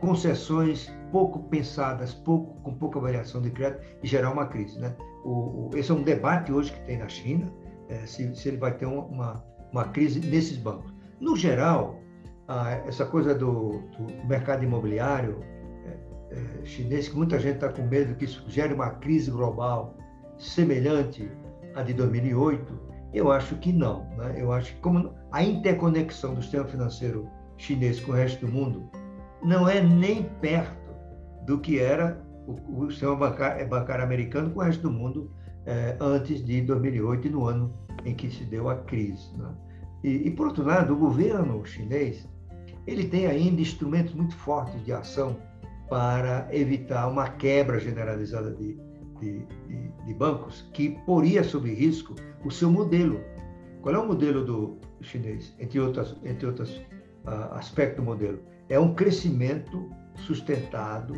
concessões 0.01 0.91
pouco 1.13 1.41
pensadas, 1.45 2.15
pouco, 2.15 2.61
com 2.63 2.75
pouca 2.75 2.99
avaliação 2.99 3.43
de 3.43 3.51
crédito 3.51 3.83
e 4.03 4.07
gerar 4.07 4.31
uma 4.31 4.47
crise. 4.47 4.79
Né? 4.79 4.95
O, 5.25 5.71
esse 5.75 5.91
é 5.91 5.95
um 5.95 6.03
debate 6.03 6.53
hoje 6.53 6.73
que 6.73 6.81
tem 6.81 6.99
na 6.99 7.09
China, 7.09 7.51
é, 7.89 8.07
se, 8.07 8.35
se, 8.35 8.49
ele 8.49 8.59
vai 8.59 8.77
ter 8.77 8.87
uma, 8.87 9.43
uma 9.73 9.85
crise 9.85 10.21
nesses 10.21 10.57
bancos. 10.57 10.93
No 11.21 11.37
geral, 11.37 11.99
ah, 12.49 12.71
essa 12.87 13.07
coisa 13.07 13.35
do, 13.35 13.81
do 13.97 14.27
mercado 14.27 14.63
imobiliário 14.65 15.43
é, 15.85 16.35
é, 16.35 16.65
chinês, 16.65 17.09
que 17.09 17.17
muita 17.17 17.39
gente 17.39 17.55
está 17.55 17.69
com 17.71 17.83
medo 17.83 18.15
que 18.15 18.27
isso 18.27 18.45
gere 18.49 18.75
uma 18.75 18.91
crise 18.91 19.31
global 19.31 19.97
semelhante 20.39 21.31
à 21.75 21.83
de 21.83 21.95
2008, 21.95 22.81
eu 23.15 23.31
acho 23.31 23.57
que 23.57 23.73
não. 23.73 24.05
Né? 24.17 24.35
Eu 24.37 24.53
acho 24.53 24.75
que 24.75 24.81
como 24.81 25.15
a 25.33 25.43
interconexão 25.43 26.35
do 26.35 26.43
sistema 26.43 26.67
financeiro 26.67 27.29
chinês 27.57 28.01
com 28.01 28.13
o 28.13 28.15
resto 28.15 28.45
do 28.45 28.53
mundo 28.53 28.91
não 29.43 29.69
é 29.69 29.81
nem 29.81 30.25
perto 30.41 30.93
do 31.47 31.59
que 31.61 31.79
era 31.79 32.24
o, 32.47 32.85
o 32.85 32.91
sistema 32.91 33.17
bancário, 33.17 33.63
é, 33.63 33.65
bancário, 33.65 34.05
americano 34.05 34.51
com 34.51 34.61
o 34.61 34.63
resto 34.63 34.83
do 34.83 34.91
mundo 34.91 35.31
é, 35.67 35.97
antes 36.01 36.45
de 36.45 36.61
2008 36.63 37.27
e 37.27 37.31
no 37.31 37.47
ano 37.47 37.73
em 38.05 38.15
que 38.15 38.31
se 38.31 38.45
deu 38.45 38.69
a 38.69 38.77
crise. 38.77 39.31
Né? 39.37 39.55
E, 40.03 40.29
e, 40.29 40.31
por 40.31 40.49
outro 40.49 40.65
lado, 40.65 40.93
o 40.93 40.97
governo 40.97 41.65
chinês 41.65 42.29
ele 42.87 43.05
tem 43.09 43.27
ainda 43.27 43.61
instrumentos 43.61 44.15
muito 44.15 44.37
fortes 44.37 44.83
de 44.85 44.93
ação 44.93 45.37
para 45.89 46.49
evitar 46.53 47.09
uma 47.09 47.29
quebra 47.29 47.79
generalizada 47.79 48.51
de, 48.51 48.79
de, 49.21 49.47
de, 49.67 49.89
de 50.07 50.15
bancos 50.15 50.69
que 50.73 50.91
poria 51.07 51.43
sob 51.43 51.73
risco 51.73 52.15
o 52.45 52.51
seu 52.51 52.71
modelo. 52.71 53.21
Qual 53.81 53.95
é 53.95 53.99
o 53.99 54.07
modelo 54.07 54.45
do 54.45 54.79
chinês, 55.01 55.55
entre 55.59 55.81
outros, 55.81 56.17
entre 56.25 56.47
outros 56.47 56.77
uh, 57.27 57.53
aspectos 57.53 57.97
do 57.97 58.03
modelo? 58.03 58.39
É 58.69 58.79
um 58.79 58.95
crescimento 58.95 59.91
sustentado, 60.17 61.15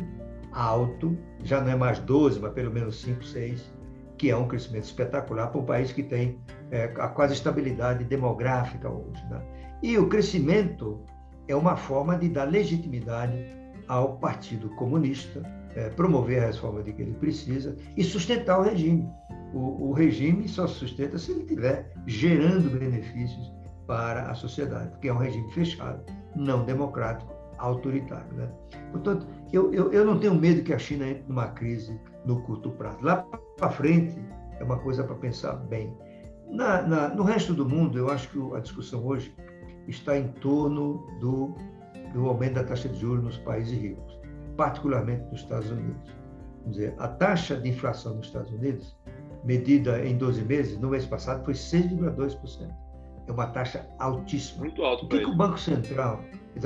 alto, 0.51 1.17
já 1.43 1.61
não 1.61 1.71
é 1.71 1.75
mais 1.75 1.99
12, 1.99 2.39
mas 2.39 2.53
pelo 2.53 2.71
menos 2.71 3.01
5, 3.01 3.23
6, 3.23 3.73
que 4.17 4.31
é 4.31 4.35
um 4.35 4.47
crescimento 4.47 4.85
espetacular 4.85 5.47
para 5.47 5.61
um 5.61 5.65
país 5.65 5.91
que 5.91 6.03
tem 6.03 6.39
é, 6.71 6.85
a 6.97 7.07
quase 7.07 7.33
estabilidade 7.33 8.03
demográfica 8.03 8.89
hoje. 8.89 9.23
Né? 9.29 9.41
E 9.83 9.97
o 9.97 10.07
crescimento 10.09 11.01
é 11.47 11.55
uma 11.55 11.77
forma 11.77 12.17
de 12.17 12.29
dar 12.29 12.45
legitimidade 12.45 13.55
ao 13.87 14.17
Partido 14.17 14.69
Comunista, 14.71 15.41
é, 15.75 15.89
promover 15.89 16.43
a 16.43 16.47
reforma 16.47 16.81
de 16.81 16.91
que 16.91 17.01
ele 17.03 17.13
precisa 17.13 17.75
e 17.95 18.03
sustentar 18.03 18.59
o 18.59 18.63
regime. 18.63 19.07
O, 19.53 19.89
o 19.89 19.93
regime 19.93 20.47
só 20.47 20.67
se 20.67 20.75
sustenta 20.75 21.17
se 21.17 21.31
ele 21.31 21.41
estiver 21.41 21.91
gerando 22.05 22.69
benefícios 22.77 23.53
para 23.85 24.29
a 24.29 24.35
sociedade, 24.35 24.89
porque 24.89 25.07
é 25.07 25.13
um 25.13 25.17
regime 25.17 25.49
fechado, 25.53 26.03
não 26.35 26.65
democrático, 26.65 27.31
autoritário. 27.57 28.33
Né? 28.33 28.49
Portanto, 28.91 29.27
eu, 29.53 29.73
eu, 29.73 29.93
eu 29.93 30.05
não 30.05 30.19
tenho 30.19 30.35
medo 30.35 30.63
que 30.63 30.73
a 30.73 30.79
China 30.79 31.07
entre 31.07 31.23
numa 31.27 31.47
crise 31.49 31.99
no 32.25 32.41
curto 32.41 32.71
prazo. 32.71 32.99
Lá 33.01 33.25
para 33.57 33.69
frente 33.69 34.19
é 34.59 34.63
uma 34.63 34.77
coisa 34.79 35.03
para 35.03 35.15
pensar 35.15 35.53
bem. 35.53 35.95
Na, 36.49 36.81
na, 36.81 37.09
no 37.09 37.23
resto 37.23 37.53
do 37.53 37.67
mundo, 37.67 37.97
eu 37.97 38.09
acho 38.09 38.29
que 38.29 38.55
a 38.55 38.59
discussão 38.59 39.05
hoje 39.05 39.33
está 39.87 40.17
em 40.17 40.27
torno 40.27 41.05
do, 41.19 41.55
do 42.13 42.27
aumento 42.27 42.55
da 42.55 42.63
taxa 42.63 42.89
de 42.89 42.99
juros 42.99 43.23
nos 43.23 43.37
países 43.37 43.77
ricos, 43.77 44.19
particularmente 44.55 45.23
nos 45.31 45.41
Estados 45.41 45.69
Unidos. 45.71 46.15
Vamos 46.61 46.77
dizer, 46.77 46.95
a 46.97 47.07
taxa 47.07 47.55
de 47.55 47.69
inflação 47.69 48.15
nos 48.15 48.27
Estados 48.27 48.51
Unidos, 48.51 48.95
medida 49.43 50.05
em 50.05 50.17
12 50.17 50.43
meses, 50.43 50.77
no 50.79 50.89
mês 50.89 51.05
passado 51.05 51.43
foi 51.45 51.53
6,2%. 51.53 52.69
É 53.27 53.31
uma 53.31 53.47
taxa 53.47 53.85
altíssima. 53.99 54.61
Muito 54.61 54.81
alto. 54.83 55.05
O 55.05 55.09
que, 55.09 55.19
que 55.19 55.25
o 55.25 55.35
Banco 55.35 55.59
Central, 55.59 56.21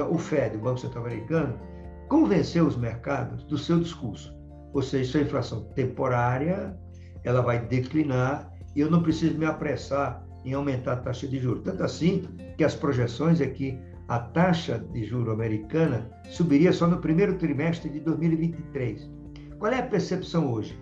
o 0.09 0.17
Fed, 0.17 0.55
o 0.57 0.59
Banco 0.59 0.79
Central 0.79 1.05
Americano, 1.05 1.59
convenceu 2.11 2.67
os 2.67 2.75
mercados 2.75 3.41
do 3.45 3.57
seu 3.57 3.79
discurso. 3.79 4.35
Ou 4.73 4.81
seja, 4.81 5.03
isso 5.05 5.17
é 5.17 5.21
inflação 5.21 5.63
temporária, 5.75 6.77
ela 7.23 7.39
vai 7.41 7.65
declinar 7.65 8.51
e 8.75 8.81
eu 8.81 8.91
não 8.91 9.01
preciso 9.01 9.37
me 9.37 9.45
apressar 9.45 10.21
em 10.43 10.51
aumentar 10.53 10.91
a 10.91 10.97
taxa 10.97 11.25
de 11.25 11.39
juros. 11.39 11.63
Tanto 11.63 11.81
assim 11.81 12.27
que 12.57 12.65
as 12.65 12.75
projeções 12.75 13.39
é 13.39 13.47
que 13.47 13.79
a 14.09 14.19
taxa 14.19 14.77
de 14.91 15.05
juro 15.05 15.31
americana 15.31 16.09
subiria 16.29 16.73
só 16.73 16.85
no 16.85 16.97
primeiro 16.97 17.37
trimestre 17.37 17.89
de 17.89 18.01
2023. 18.01 19.09
Qual 19.57 19.71
é 19.71 19.79
a 19.79 19.83
percepção 19.83 20.51
hoje? 20.51 20.77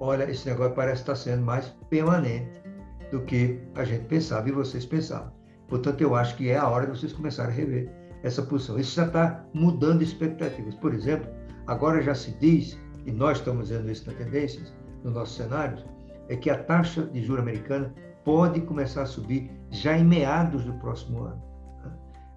Olha, 0.00 0.30
esse 0.30 0.48
negócio 0.48 0.74
parece 0.74 1.02
estar 1.02 1.14
sendo 1.14 1.44
mais 1.44 1.66
permanente 1.90 2.62
do 3.10 3.20
que 3.20 3.60
a 3.74 3.84
gente 3.84 4.06
pensava 4.06 4.48
e 4.48 4.52
vocês 4.52 4.86
pensavam. 4.86 5.30
Portanto, 5.68 6.00
eu 6.00 6.14
acho 6.14 6.34
que 6.38 6.48
é 6.48 6.56
a 6.56 6.66
hora 6.66 6.86
de 6.86 6.98
vocês 6.98 7.12
começarem 7.12 7.52
a 7.52 7.54
rever 7.54 7.99
essa 8.22 8.42
posição. 8.42 8.78
Isso 8.78 8.96
já 8.96 9.06
está 9.06 9.44
mudando 9.54 10.02
expectativas. 10.02 10.74
Por 10.74 10.94
exemplo, 10.94 11.28
agora 11.66 12.02
já 12.02 12.14
se 12.14 12.32
diz, 12.32 12.78
e 13.06 13.12
nós 13.12 13.38
estamos 13.38 13.70
vendo 13.70 13.90
isso 13.90 14.10
na 14.10 14.16
tendências, 14.16 14.72
no 15.04 15.10
nosso 15.10 15.34
cenário, 15.34 15.82
é 16.28 16.36
que 16.36 16.50
a 16.50 16.62
taxa 16.62 17.02
de 17.06 17.22
juro 17.22 17.40
americana 17.40 17.92
pode 18.24 18.60
começar 18.60 19.02
a 19.02 19.06
subir 19.06 19.50
já 19.70 19.96
em 19.96 20.04
meados 20.04 20.64
do 20.64 20.72
próximo 20.74 21.24
ano. 21.24 21.42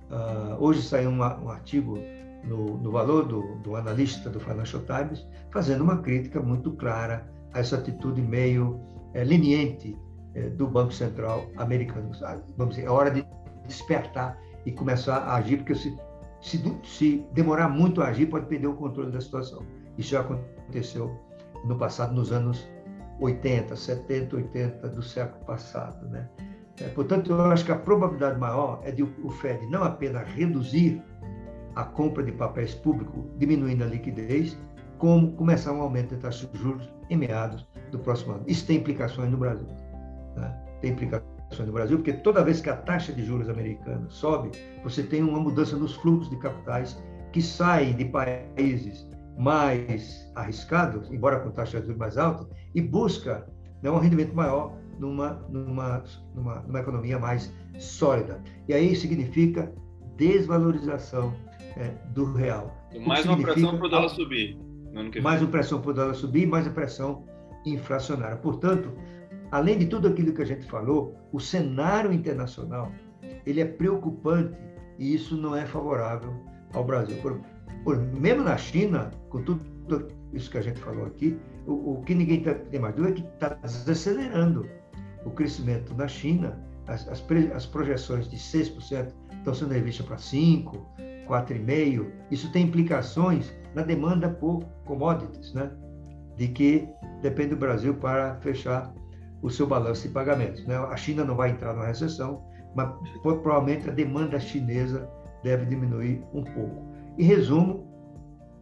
Uh, 0.09 0.55
hoje 0.59 0.81
saiu 0.81 1.09
uma, 1.09 1.37
um 1.39 1.49
artigo 1.49 1.97
no, 2.43 2.77
no 2.77 2.91
valor 2.91 3.25
do, 3.25 3.55
do, 3.57 3.75
analista 3.75 4.29
do 4.29 4.39
Financial 4.39 4.81
Times 4.83 5.25
fazendo 5.51 5.81
uma 5.81 5.97
crítica 5.97 6.39
muito 6.39 6.71
clara 6.73 7.27
a 7.53 7.59
essa 7.59 7.77
atitude 7.77 8.21
meio 8.21 8.79
é, 9.13 9.23
leniente 9.23 9.97
é, 10.35 10.49
do 10.49 10.67
Banco 10.67 10.93
Central 10.93 11.45
americano. 11.57 12.11
Vamos 12.57 12.75
dizer, 12.75 12.87
é 12.87 12.91
hora 12.91 13.09
de 13.09 13.25
despertar 13.67 14.37
e 14.65 14.71
começar 14.71 15.17
a 15.17 15.35
agir, 15.35 15.57
porque 15.57 15.75
se, 15.75 15.97
se, 16.41 16.79
se 16.83 17.25
demorar 17.33 17.69
muito 17.69 18.01
a 18.01 18.07
agir, 18.07 18.27
pode 18.27 18.45
perder 18.47 18.67
o 18.67 18.73
controle 18.73 19.11
da 19.11 19.21
situação. 19.21 19.63
Isso 19.97 20.11
já 20.11 20.21
aconteceu 20.21 21.19
no 21.65 21.77
passado, 21.77 22.13
nos 22.13 22.31
anos 22.31 22.67
80, 23.19 23.75
70, 23.75 24.35
80 24.35 24.89
do 24.89 25.01
século 25.01 25.43
passado. 25.45 26.07
Né? 26.07 26.27
É, 26.81 26.87
portanto, 26.89 27.31
eu 27.31 27.41
acho 27.41 27.65
que 27.65 27.71
a 27.71 27.77
probabilidade 27.77 28.39
maior 28.39 28.81
é 28.83 28.91
de 28.91 29.03
o 29.03 29.29
Fed 29.29 29.65
não 29.67 29.83
apenas 29.83 30.27
reduzir 30.29 31.01
a 31.75 31.83
compra 31.83 32.23
de 32.23 32.31
papéis 32.31 32.73
públicos, 32.73 33.23
diminuindo 33.37 33.83
a 33.83 33.87
liquidez, 33.87 34.57
como 34.97 35.31
começar 35.33 35.73
um 35.73 35.81
aumento 35.81 36.15
de 36.15 36.21
taxas 36.21 36.49
de 36.51 36.57
juros 36.57 36.89
em 37.09 37.17
meados 37.17 37.67
do 37.91 37.99
próximo 37.99 38.33
ano. 38.33 38.43
Isso 38.47 38.65
tem 38.65 38.77
implicações 38.77 39.29
no 39.31 39.37
Brasil. 39.37 39.67
Né? 40.35 40.55
Tem 40.81 40.91
implicações 40.91 41.32
no 41.61 41.71
Brasil, 41.71 41.97
porque 41.97 42.13
toda 42.13 42.43
vez 42.43 42.61
que 42.61 42.69
a 42.69 42.75
taxa 42.75 43.13
de 43.13 43.23
juros 43.23 43.49
americana 43.49 44.05
sobe, 44.09 44.51
você 44.83 45.03
tem 45.03 45.21
uma 45.21 45.39
mudança 45.39 45.75
nos 45.75 45.95
fluxos 45.95 46.29
de 46.29 46.37
capitais 46.37 47.01
que 47.31 47.41
saem 47.41 47.93
de 47.93 48.05
países 48.05 49.07
mais 49.37 50.31
arriscados, 50.35 51.11
embora 51.11 51.39
com 51.39 51.51
taxa 51.51 51.79
de 51.79 51.87
juros 51.87 51.99
mais 51.99 52.17
alta, 52.17 52.47
e 52.73 52.81
busca 52.81 53.47
né, 53.81 53.91
um 53.91 53.97
rendimento 53.97 54.33
maior 54.33 54.75
numa, 54.99 55.33
numa, 55.49 56.03
numa, 56.33 56.61
numa 56.61 56.79
economia 56.79 57.19
mais 57.19 57.53
sólida. 57.77 58.41
E 58.67 58.73
aí 58.73 58.95
significa 58.95 59.71
desvalorização 60.17 61.33
é, 61.77 61.89
do 62.13 62.33
real. 62.33 62.71
Mais 63.05 63.25
uma 63.25 63.37
pressão 63.37 63.77
para 63.77 63.85
o 63.85 63.89
dólar 63.89 64.09
subir. 64.09 64.57
Mais 65.21 65.41
uma 65.41 65.49
pressão 65.49 65.81
para 65.81 65.91
o 65.91 65.93
dólar 65.93 66.13
subir, 66.13 66.45
mais 66.45 66.67
a 66.67 66.69
pressão 66.69 67.25
inflacionária. 67.65 68.37
Portanto, 68.37 68.91
além 69.53 69.77
de 69.77 69.85
tudo 69.85 70.07
aquilo 70.07 70.33
que 70.33 70.41
a 70.41 70.45
gente 70.45 70.65
falou, 70.65 71.15
o 71.31 71.39
cenário 71.39 72.11
internacional 72.11 72.91
ele 73.45 73.61
é 73.61 73.65
preocupante 73.65 74.57
e 74.97 75.13
isso 75.13 75.37
não 75.37 75.55
é 75.55 75.63
favorável 75.63 76.33
ao 76.73 76.83
Brasil. 76.83 77.15
Por, 77.21 77.39
por, 77.83 77.99
mesmo 78.19 78.43
na 78.43 78.57
China, 78.57 79.11
com 79.29 79.43
tudo 79.43 80.07
isso 80.33 80.49
que 80.49 80.57
a 80.57 80.61
gente 80.61 80.79
falou 80.79 81.05
aqui, 81.05 81.39
o, 81.67 81.93
o 81.93 82.01
que 82.01 82.15
ninguém 82.15 82.41
tá, 82.41 82.55
tem 82.55 82.79
mais 82.79 82.95
dúvida 82.95 83.19
é 83.19 83.21
que 83.21 83.27
está 83.27 83.49
desacelerando 83.49 84.67
o 85.23 85.29
crescimento 85.29 85.93
na 85.93 86.07
China. 86.07 86.59
As, 86.87 87.07
as, 87.07 87.23
as 87.55 87.65
projeções 87.67 88.27
de 88.27 88.37
6% 88.37 89.13
estão 89.37 89.53
sendo 89.53 89.71
revistas 89.71 90.07
para 90.07 90.17
5%, 90.17 90.81
4,5%. 91.27 92.11
Isso 92.31 92.51
tem 92.51 92.63
implicações 92.65 93.53
na 93.75 93.83
demanda 93.83 94.29
por 94.29 94.63
commodities, 94.85 95.53
né? 95.53 95.71
de 96.37 96.47
que 96.47 96.89
depende 97.21 97.49
do 97.49 97.57
Brasil 97.57 97.93
para 97.93 98.35
fechar 98.37 98.91
o 99.43 99.49
seu 99.49 99.67
balanço 99.67 100.07
de 100.07 100.13
pagamentos. 100.13 100.65
Né? 100.65 100.75
A 100.75 100.95
China 100.95 101.25
não 101.25 101.35
vai 101.35 101.49
entrar 101.51 101.73
numa 101.73 101.85
recessão, 101.85 102.41
mas 102.73 102.89
provavelmente 103.21 103.89
a 103.89 103.93
demanda 103.93 104.39
chinesa 104.39 105.07
deve 105.43 105.65
diminuir 105.65 106.23
um 106.33 106.43
pouco. 106.43 106.87
Em 107.17 107.25
resumo, 107.25 107.85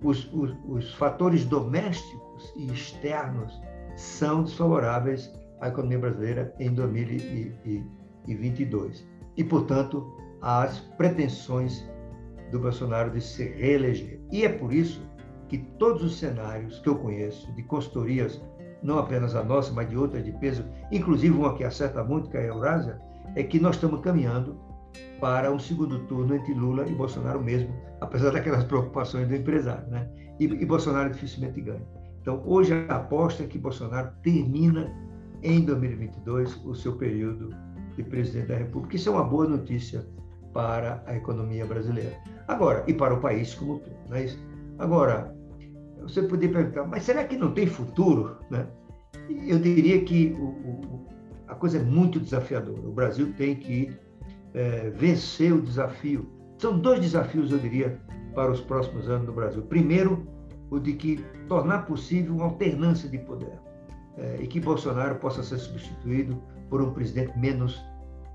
os, 0.04 0.28
os, 0.34 0.56
os 0.68 0.92
fatores 0.96 1.46
domésticos 1.46 2.52
e 2.58 2.66
externos 2.74 3.62
são 3.96 4.42
desfavoráveis 4.44 5.32
à 5.62 5.70
economia 5.70 6.00
brasileira 6.00 6.54
em 6.60 6.74
2022. 6.74 9.08
E, 9.38 9.44
portanto, 9.44 10.12
às 10.42 10.80
pretensões 10.98 11.88
do 12.52 12.60
Bolsonaro 12.60 13.12
de 13.12 13.22
se 13.22 13.44
reeleger. 13.44 14.20
E 14.32 14.44
é 14.44 14.50
por 14.50 14.74
isso 14.74 15.08
que 15.48 15.60
todos 15.78 16.04
os 16.04 16.18
cenários 16.18 16.80
que 16.80 16.90
eu 16.90 16.98
conheço 16.98 17.54
de 17.54 17.62
consultorias 17.64 18.42
não 18.82 18.98
apenas 18.98 19.36
a 19.36 19.44
nossa, 19.44 19.72
mas 19.74 19.90
de 19.90 19.98
outras 19.98 20.24
de 20.24 20.32
peso, 20.34 20.66
inclusive 20.92 21.36
uma 21.36 21.56
que 21.56 21.64
acerta 21.64 22.04
muito, 22.04 22.30
que 22.30 22.38
é 22.38 22.42
a 22.42 22.46
Eurásia, 22.46 23.00
é 23.36 23.44
que 23.44 23.60
nós 23.60 23.76
estamos 23.76 24.02
caminhando 24.02 24.60
para 25.20 25.52
um 25.52 25.60
segundo 25.60 26.00
turno 26.08 26.36
entre 26.36 26.54
Lula 26.54 26.88
e 26.88 26.94
Bolsonaro 26.94 27.42
mesmo, 27.42 27.74
apesar 28.02 28.32
daquelas 28.32 28.64
preocupações 28.64 29.28
do 29.28 29.36
empresário, 29.36 29.88
né? 29.88 30.10
E, 30.40 30.46
e 30.46 30.66
Bolsonaro 30.66 31.12
dificilmente 31.12 31.62
ganha. 31.62 31.86
Então, 32.22 32.42
hoje 32.46 32.74
a 32.90 32.96
aposta 32.96 33.44
é 33.44 33.48
que 33.48 33.58
Bolsonaro 33.58 34.12
termina 34.24 34.92
em 35.44 35.64
2022 35.64 36.64
o 36.66 36.76
seu 36.76 36.94
período 36.94 37.50
de 37.96 38.04
presidente 38.04 38.48
da 38.48 38.58
República. 38.58 38.96
Isso 38.96 39.10
é 39.10 39.12
uma 39.12 39.24
boa 39.24 39.48
notícia 39.48 40.06
para 40.54 41.04
a 41.06 41.16
economia 41.16 41.66
brasileira. 41.66 42.16
Agora, 42.48 42.84
e 42.88 42.94
para 42.94 43.14
o 43.14 43.20
país 43.20 43.54
como 43.56 43.80
todo. 43.80 43.96
Não 44.10 44.18
é? 44.18 44.28
Agora, 44.80 45.36
você 46.02 46.22
poderia 46.24 46.56
perguntar, 46.56 46.88
mas 46.88 47.04
será 47.04 47.24
que 47.24 47.38
não 47.38 47.54
tem 47.54 47.68
futuro? 47.68 48.38
Né? 48.50 48.68
Eu 49.48 49.60
diria 49.60 50.04
que 50.04 50.36
o, 50.38 50.46
o, 50.46 51.08
a 51.48 51.56
coisa 51.56 51.78
é 51.78 51.82
muito 51.82 52.20
desafiadora. 52.20 52.82
O 52.82 52.92
Brasil 52.92 53.34
tem 53.34 53.56
que 53.56 53.92
é, 54.54 54.90
vencer 54.90 55.54
o 55.54 55.62
desafio. 55.62 56.28
São 56.58 56.78
dois 56.78 57.00
desafios, 57.00 57.52
eu 57.52 57.60
diria, 57.60 58.00
para 58.34 58.52
os 58.52 58.62
próximos 58.62 59.10
anos 59.10 59.28
no 59.28 59.34
Brasil. 59.34 59.62
Primeiro, 59.64 60.28
o 60.70 60.80
de 60.80 60.94
que 60.94 61.24
tornar 61.48 61.86
possível 61.86 62.36
uma 62.36 62.46
alternância 62.46 63.10
de 63.10 63.18
poder 63.20 63.60
é, 64.18 64.38
e 64.40 64.48
que 64.48 64.60
Bolsonaro 64.60 65.16
possa 65.16 65.44
ser 65.44 65.58
substituído 65.58 66.42
por 66.70 66.82
um 66.82 66.92
presidente 66.94 67.38
menos 67.38 67.84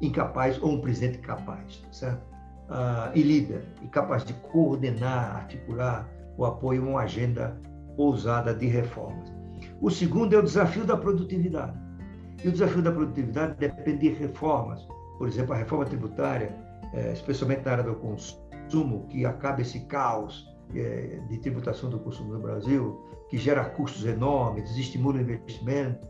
incapaz 0.01 0.61
ou 0.63 0.73
um 0.73 0.81
presidente 0.81 1.19
capaz, 1.19 1.83
certo? 1.91 2.23
Ah, 2.69 3.13
e 3.15 3.23
líder, 3.23 3.65
e 3.83 3.87
capaz 3.87 4.25
de 4.25 4.33
coordenar, 4.35 5.37
articular 5.37 6.09
o 6.37 6.45
apoio 6.45 6.85
a 6.85 6.89
uma 6.89 7.01
agenda 7.03 7.59
ousada 7.97 8.55
de 8.55 8.67
reformas. 8.67 9.33
O 9.81 9.91
segundo 9.91 10.35
é 10.35 10.39
o 10.39 10.43
desafio 10.43 10.85
da 10.85 10.97
produtividade. 10.97 11.77
E 12.45 12.49
o 12.49 12.53
desafio 12.53 12.83
da 12.83 12.93
produtividade 12.93 13.55
depende 13.59 14.11
de 14.11 14.15
reformas, 14.15 14.87
por 15.19 15.27
exemplo, 15.29 15.55
a 15.55 15.57
reforma 15.57 15.85
tributária, 15.85 16.55
é, 16.93 17.13
especialmente 17.13 17.65
na 17.65 17.73
área 17.73 17.85
do 17.85 17.95
consumo, 17.95 19.07
que 19.09 19.25
acaba 19.25 19.63
esse 19.63 19.81
caos 19.87 20.47
é, 20.75 21.21
de 21.29 21.39
tributação 21.39 21.89
do 21.89 21.99
consumo 21.99 22.35
no 22.35 22.41
Brasil, 22.41 23.01
que 23.29 23.39
gera 23.39 23.65
custos 23.65 24.05
enormes, 24.05 24.71
desestimula 24.71 25.19
o 25.19 25.21
investimento, 25.21 26.07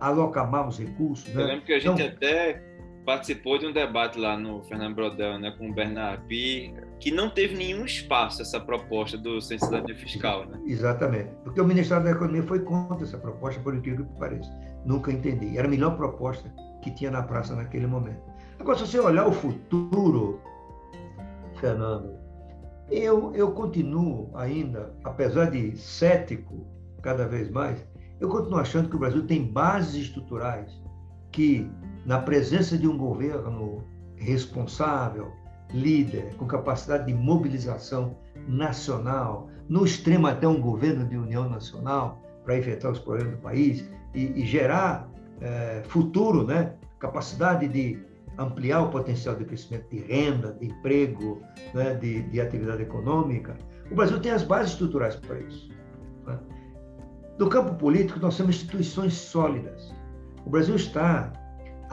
aloca 0.00 0.44
mal 0.44 0.68
os 0.68 0.78
recursos. 0.78 1.32
Né? 1.34 1.42
Eu 1.42 1.46
lembro 1.46 1.64
que 1.64 1.72
a 1.72 1.78
gente 1.78 2.02
então, 2.02 2.14
até 2.14 2.62
participou 3.04 3.58
de 3.58 3.66
um 3.66 3.72
debate 3.72 4.18
lá 4.18 4.38
no 4.38 4.62
Fernando 4.62 4.94
Brodel, 4.94 5.38
né, 5.38 5.54
com 5.58 5.70
o 5.70 5.74
Bernard 5.74 6.22
Pi, 6.26 6.74
que 6.98 7.10
não 7.10 7.30
teve 7.30 7.54
nenhum 7.54 7.84
espaço 7.84 8.42
essa 8.42 8.58
proposta 8.58 9.18
do 9.18 9.40
censidade 9.40 9.94
fiscal, 9.94 10.46
né? 10.46 10.60
Exatamente, 10.66 11.30
porque 11.42 11.60
o 11.60 11.64
Ministério 11.64 12.04
da 12.04 12.10
Economia 12.10 12.42
foi 12.42 12.60
contra 12.60 13.04
essa 13.04 13.18
proposta, 13.18 13.60
por 13.60 13.74
incrível 13.74 14.06
que 14.06 14.18
pareça. 14.18 14.50
Nunca 14.84 15.10
entendi. 15.10 15.56
Era 15.56 15.66
a 15.66 15.70
melhor 15.70 15.96
proposta 15.96 16.52
que 16.82 16.90
tinha 16.90 17.10
na 17.10 17.22
praça 17.22 17.54
naquele 17.54 17.86
momento. 17.86 18.22
Agora, 18.58 18.78
se 18.78 18.86
você 18.86 18.98
olhar 18.98 19.26
o 19.26 19.32
futuro, 19.32 20.40
Fernando, 21.60 22.18
eu, 22.90 23.34
eu 23.34 23.52
continuo 23.52 24.30
ainda, 24.34 24.94
apesar 25.02 25.50
de 25.50 25.76
cético 25.76 26.66
cada 27.02 27.26
vez 27.26 27.50
mais, 27.50 27.84
eu 28.20 28.28
continuo 28.28 28.58
achando 28.58 28.88
que 28.88 28.96
o 28.96 28.98
Brasil 28.98 29.26
tem 29.26 29.44
bases 29.44 30.06
estruturais 30.06 30.70
que, 31.32 31.68
na 32.04 32.18
presença 32.18 32.76
de 32.76 32.86
um 32.86 32.96
governo 32.96 33.84
responsável, 34.16 35.32
líder, 35.72 36.34
com 36.36 36.46
capacidade 36.46 37.06
de 37.06 37.14
mobilização 37.14 38.16
nacional, 38.46 39.48
no 39.68 39.84
extremo 39.84 40.26
até 40.26 40.46
um 40.46 40.60
governo 40.60 41.06
de 41.06 41.16
união 41.16 41.48
nacional 41.48 42.22
para 42.44 42.58
enfrentar 42.58 42.90
os 42.90 42.98
problemas 42.98 43.34
do 43.34 43.40
país 43.40 43.84
e, 44.14 44.42
e 44.42 44.46
gerar 44.46 45.08
é, 45.40 45.82
futuro, 45.88 46.46
né? 46.46 46.74
capacidade 46.98 47.66
de 47.68 47.98
ampliar 48.38 48.82
o 48.82 48.90
potencial 48.90 49.34
de 49.36 49.44
crescimento 49.44 49.88
de 49.90 50.00
renda, 50.00 50.52
de 50.60 50.66
emprego, 50.66 51.40
né? 51.72 51.94
de, 51.94 52.22
de 52.22 52.40
atividade 52.40 52.82
econômica. 52.82 53.56
O 53.90 53.94
Brasil 53.94 54.20
tem 54.20 54.32
as 54.32 54.42
bases 54.42 54.72
estruturais 54.72 55.16
para 55.16 55.38
isso. 55.40 55.68
Né? 56.26 56.38
Campo 57.50 57.74
político, 57.74 58.20
nós 58.20 58.36
temos 58.36 58.56
instituições 58.56 59.14
sólidas. 59.14 59.92
O 60.44 60.50
Brasil 60.50 60.76
está 60.76 61.32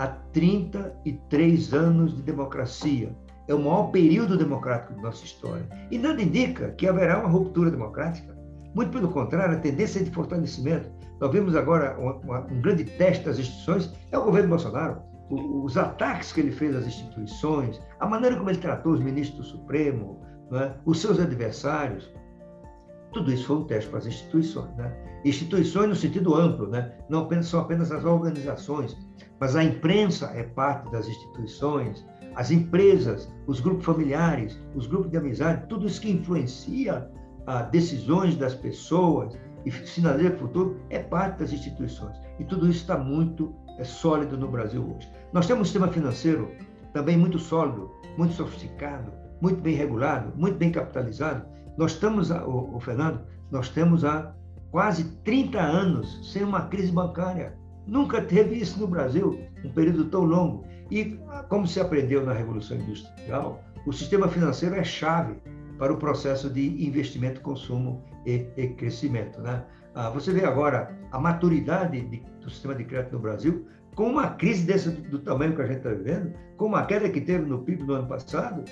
há 0.02 0.08
33 0.34 1.74
anos 1.74 2.16
de 2.16 2.24
democracia. 2.24 3.16
É 3.48 3.54
o 3.54 3.60
maior 3.60 3.92
período 3.92 4.36
democrático 4.36 4.94
da 4.96 5.02
nossa 5.04 5.24
história. 5.24 5.64
E 5.92 5.98
nada 5.98 6.22
indica 6.22 6.72
que 6.72 6.88
haverá 6.88 7.20
uma 7.20 7.30
ruptura 7.30 7.70
democrática. 7.70 8.36
Muito 8.74 8.92
pelo 8.92 9.10
contrário, 9.10 9.58
a 9.58 9.60
tendência 9.60 10.00
é 10.00 10.04
de 10.04 10.10
fortalecimento. 10.10 10.90
Nós 11.20 11.32
vimos 11.32 11.56
agora 11.56 12.00
um, 12.00 12.10
um 12.52 12.62
grande 12.62 12.84
teste 12.84 13.26
das 13.26 13.38
instituições, 13.38 13.94
é 14.12 14.18
o 14.18 14.24
governo 14.24 14.50
Bolsonaro. 14.50 15.02
O, 15.30 15.66
os 15.66 15.78
ataques 15.78 16.34
que 16.34 16.42
ele 16.42 16.52
fez 16.52 16.76
às 16.76 16.88
instituições, 16.88 17.80
a 18.00 18.08
maneira 18.08 18.36
como 18.36 18.50
ele 18.50 18.58
tratou 18.58 18.94
os 18.94 19.00
ministros 19.00 19.52
do 19.52 19.58
Supremo, 19.58 20.20
é? 20.54 20.74
os 20.84 21.00
seus 21.00 21.20
adversários, 21.20 22.12
tudo 23.14 23.32
isso 23.32 23.46
foi 23.46 23.58
um 23.58 23.64
teste 23.64 23.90
para 23.90 24.00
as 24.00 24.06
instituições. 24.06 24.76
Né? 24.76 24.92
Instituições 25.26 25.90
no 25.90 25.96
sentido 25.96 26.36
amplo, 26.36 26.68
né? 26.68 26.94
não 27.10 27.22
apenas, 27.24 27.48
são 27.48 27.60
apenas 27.60 27.92
as 27.92 28.04
organizações, 28.04 28.98
mas 29.40 29.56
a 29.56 29.64
imprensa 29.64 30.32
é 30.34 30.44
parte 30.44 30.92
das 30.92 31.08
instituições, 31.08 32.06
as 32.36 32.52
empresas, 32.52 33.30
os 33.48 33.60
grupos 33.60 33.86
familiares, 33.86 34.60
os 34.76 34.88
grupos 34.88 35.12
de 35.12 35.18
amizade, 35.18 35.68
tudo 35.68 35.88
isso 35.88 36.02
que 36.02 36.12
influencia 36.12 37.10
as 37.46 37.70
decisões 37.70 38.38
das 38.38 38.54
pessoas 38.54 39.38
e 39.66 39.72
sinaliza 39.72 40.34
o 40.34 40.38
futuro 40.38 40.80
é 40.90 41.00
parte 41.00 41.40
das 41.40 41.52
instituições. 41.52 42.16
E 42.40 42.46
tudo 42.46 42.70
isso 42.70 42.82
está 42.82 42.98
muito 42.98 43.54
é, 43.78 43.84
sólido 43.84 44.38
no 44.38 44.48
Brasil 44.48 44.84
hoje. 44.96 45.10
Nós 45.34 45.46
temos 45.46 45.62
um 45.62 45.66
sistema 45.66 45.88
financeiro 45.88 46.52
também 46.94 47.18
muito 47.18 47.40
sólido, 47.40 47.92
muito 48.18 48.34
sofisticado, 48.34 49.12
muito 49.42 49.62
bem 49.62 49.76
regulado, 49.76 50.34
muito 50.36 50.58
bem 50.58 50.72
capitalizado. 50.72 51.46
Nós 51.78 51.94
estamos, 51.94 52.30
o, 52.30 52.76
o 52.76 52.80
Fernando, 52.80 53.22
nós 53.50 53.70
temos 53.70 54.06
há 54.06 54.34
quase 54.72 55.04
30 55.24 55.60
anos 55.60 56.32
sem 56.32 56.44
uma 56.44 56.68
crise 56.68 56.92
bancária. 56.92 57.58
Nunca 57.86 58.22
teve 58.22 58.56
isso 58.56 58.80
no 58.80 58.88
Brasil, 58.88 59.40
um 59.64 59.72
período 59.72 60.06
tão 60.06 60.24
longo. 60.24 60.64
E, 60.90 61.20
como 61.50 61.68
se 61.68 61.80
aprendeu 61.80 62.26
na 62.26 62.34
Revolução 62.34 62.78
Industrial, 62.78 63.64
o 63.86 63.92
sistema 63.92 64.28
financeiro 64.28 64.76
é 64.76 64.84
chave 64.84 65.36
para 65.78 65.92
o 65.92 65.98
processo 65.98 66.50
de 66.50 66.86
investimento, 66.86 67.42
consumo 67.42 68.04
e, 68.26 68.46
e 68.56 68.68
crescimento. 68.68 69.42
Né? 69.42 69.64
Ah, 69.96 70.10
você 70.10 70.32
vê 70.32 70.46
agora 70.46 70.96
a 71.12 71.20
maturidade 71.20 72.00
de, 72.02 72.24
do 72.40 72.50
sistema 72.50 72.76
de 72.76 72.84
crédito 72.84 73.14
no 73.14 73.20
Brasil, 73.20 73.66
com 73.96 74.10
uma 74.10 74.32
crise 74.32 74.66
desse 74.66 74.90
do, 74.90 75.20
tamanho 75.20 75.56
que 75.56 75.62
a 75.62 75.66
gente 75.66 75.78
está 75.78 75.90
vivendo, 75.90 76.34
com 76.58 76.66
uma 76.66 76.86
queda 76.86 77.10
que 77.10 77.22
teve 77.22 77.46
no 77.46 77.60
PIB 77.60 77.84
no 77.84 77.94
ano 77.94 78.08
passado, 78.08 78.64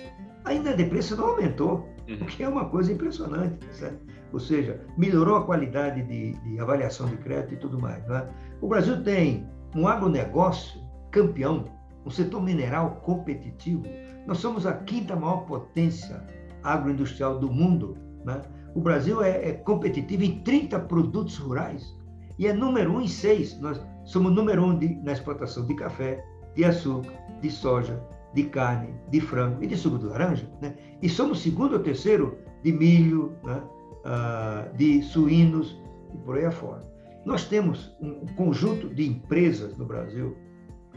ainda 0.46 0.72
a 0.72 0.74
depressa 0.74 1.16
não 1.16 1.30
aumentou, 1.30 1.88
uhum. 2.08 2.16
o 2.22 2.26
que 2.26 2.44
é 2.44 2.48
uma 2.48 2.66
coisa 2.70 2.92
impressionante. 2.92 3.58
Certo? 3.72 4.00
Ou 4.32 4.40
seja, 4.40 4.80
melhorou 4.98 5.38
a 5.38 5.44
qualidade 5.44 6.04
de, 6.04 6.34
de 6.34 6.60
avaliação 6.60 7.08
de 7.08 7.18
crédito 7.18 7.54
e 7.56 7.58
tudo 7.58 7.80
mais. 7.80 8.06
Né? 8.08 8.28
O 8.62 8.68
Brasil 8.68 9.02
tem 9.04 9.48
um 9.76 9.88
agronegócio 9.88 10.80
campeão, 11.12 11.66
um 12.06 12.10
setor 12.10 12.42
mineral 12.42 13.02
competitivo. 13.04 13.84
Nós 14.28 14.38
somos 14.38 14.66
a 14.66 14.74
quinta 14.74 15.16
maior 15.16 15.46
potência 15.46 16.24
agroindustrial 16.64 17.40
do 17.40 17.52
mundo. 17.52 17.98
Né? 18.24 18.42
O 18.76 18.82
Brasil 18.82 19.24
é, 19.24 19.50
é, 19.50 19.54
competitivo 19.54 20.24
em 20.24 20.40
30 20.42 20.80
produtos 20.82 21.38
rurais 21.38 21.96
e 22.38 22.48
é 22.48 22.54
número 22.54 22.94
um 22.94 23.02
em 23.02 23.08
seis. 23.08 23.60
Nós 23.60 23.82
somos 24.10 24.34
número 24.34 24.66
um 24.66 24.78
de, 24.78 24.96
na 25.04 25.12
exportação 25.12 25.66
de 25.66 25.76
café, 25.76 26.26
de 26.56 26.66
açúcar, 26.66 27.14
de 27.42 27.52
soja, 27.52 28.04
de 28.34 28.44
carne, 28.44 28.94
de 29.12 29.22
frango 29.22 29.64
e 29.64 29.68
de 29.68 29.78
suco 29.78 30.00
de 30.00 30.06
laranja. 30.06 30.50
Né? 30.62 30.76
E 31.02 31.08
somos 31.08 31.42
segundo 31.42 31.74
ou 31.74 31.80
terceiro 31.80 32.40
de 32.64 32.72
milho, 32.72 33.36
né? 33.44 33.62
ah, 34.06 34.68
de 34.76 35.04
suínos 35.04 35.80
e 36.14 36.18
por 36.18 36.38
aí 36.38 36.46
afora. 36.46 36.84
Nós 37.24 37.46
temos 37.46 37.96
um 38.02 38.26
conjunto 38.36 38.90
de 38.90 39.08
empresas 39.08 39.78
no 39.78 39.86
Brasil 39.86 40.36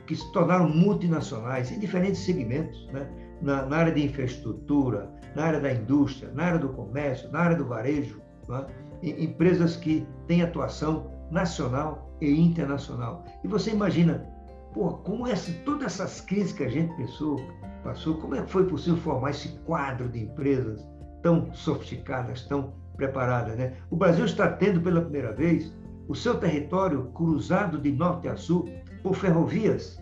que 0.07 0.17
se 0.17 0.33
tornaram 0.33 0.69
multinacionais 0.69 1.71
em 1.71 1.79
diferentes 1.79 2.23
segmentos, 2.23 2.87
né? 2.93 3.11
na, 3.43 3.67
na, 3.67 3.77
área 3.77 3.93
de 3.93 4.07
infraestrutura, 4.07 5.13
na 5.37 5.45
área 5.45 5.61
da 5.61 5.71
indústria, 5.71 6.33
na 6.33 6.45
área 6.45 6.59
do 6.59 6.71
comércio, 6.71 7.31
na 7.31 7.41
área 7.41 7.57
do 7.59 7.67
varejo, 7.67 8.23
né? 8.49 8.67
empresas 9.03 9.77
que 9.77 10.07
têm 10.27 10.43
atuação 10.43 11.11
nacional 11.31 12.12
e 12.23 12.41
internacional. 12.41 13.25
E 13.43 13.49
você 13.49 13.71
imagina, 13.71 14.25
pô, 14.73 14.93
como 14.99 15.27
essa, 15.27 15.53
todas 15.65 15.87
essas 15.87 16.21
crises 16.21 16.53
que 16.53 16.65
a 16.65 16.69
gente 16.69 16.95
pensou, 16.97 17.41
passou, 17.83 18.17
como 18.17 18.37
é 18.37 18.43
que 18.43 18.51
foi 18.51 18.65
possível 18.67 18.97
formar 18.99 19.31
esse 19.31 19.49
quadro 19.61 20.09
de 20.09 20.21
empresas 20.21 20.87
tão 21.23 21.53
sofisticadas, 21.53 22.43
tão 22.47 22.73
preparadas? 22.97 23.57
Né? 23.57 23.75
O 23.91 23.97
Brasil 23.97 24.25
está 24.25 24.49
tendo 24.49 24.81
pela 24.81 25.01
primeira 25.01 25.33
vez 25.33 25.73
o 26.09 26.15
seu 26.15 26.39
território 26.39 27.07
cruzado 27.13 27.79
de 27.79 27.93
norte 27.93 28.29
a 28.29 28.37
sul 28.37 28.69
por 29.03 29.15
ferrovias. 29.15 30.01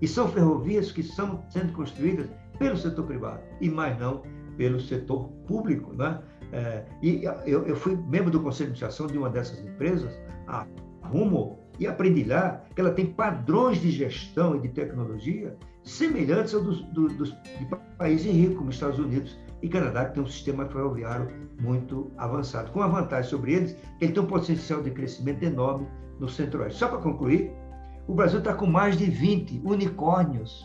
E 0.00 0.06
são 0.06 0.28
ferrovias 0.28 0.92
que 0.92 1.00
estão 1.00 1.42
sendo 1.48 1.72
construídas 1.72 2.28
pelo 2.58 2.76
setor 2.76 3.06
privado 3.06 3.40
e 3.60 3.68
mais 3.68 3.98
não 3.98 4.22
pelo 4.56 4.80
setor 4.80 5.28
público. 5.46 5.92
Né? 5.94 6.20
É, 6.52 6.84
e 7.02 7.24
eu, 7.44 7.66
eu, 7.66 7.74
fui 7.74 7.96
membro 7.96 8.30
do 8.30 8.40
conselho 8.40 8.72
de 8.72 8.84
administração 8.84 9.06
de 9.06 9.18
uma 9.18 9.30
dessas 9.30 9.58
empresas 9.60 10.12
há 10.46 10.66
rumo 11.10 11.58
e 11.78 11.86
aprendilhar 11.86 12.64
que 12.74 12.80
ela 12.80 12.90
tem 12.90 13.06
padrões 13.06 13.80
de 13.80 13.90
gestão 13.90 14.56
e 14.56 14.60
de 14.60 14.68
tecnologia 14.68 15.56
semelhantes 15.82 16.54
aos 16.54 16.64
dos, 16.64 16.82
dos, 16.86 17.12
dos 17.14 17.30
de 17.30 17.66
países 17.96 18.26
ricos, 18.32 18.56
como 18.56 18.70
Estados 18.70 18.98
Unidos 18.98 19.38
e 19.62 19.68
Canadá, 19.68 20.06
que 20.06 20.14
tem 20.14 20.22
um 20.22 20.26
sistema 20.26 20.66
ferroviário 20.66 21.30
muito 21.60 22.10
avançado. 22.16 22.72
Com 22.72 22.82
a 22.82 22.88
vantagem 22.88 23.30
sobre 23.30 23.54
eles, 23.54 23.72
que 23.98 24.04
ele 24.04 24.12
tem 24.12 24.22
um 24.22 24.26
potencial 24.26 24.82
de 24.82 24.90
crescimento 24.90 25.42
enorme 25.42 25.86
no 26.18 26.28
centro-oeste. 26.28 26.78
Só 26.78 26.88
para 26.88 26.98
concluir, 26.98 27.52
o 28.08 28.14
Brasil 28.14 28.40
está 28.40 28.52
com 28.52 28.66
mais 28.66 28.96
de 28.96 29.06
20 29.06 29.62
unicórnios. 29.64 30.64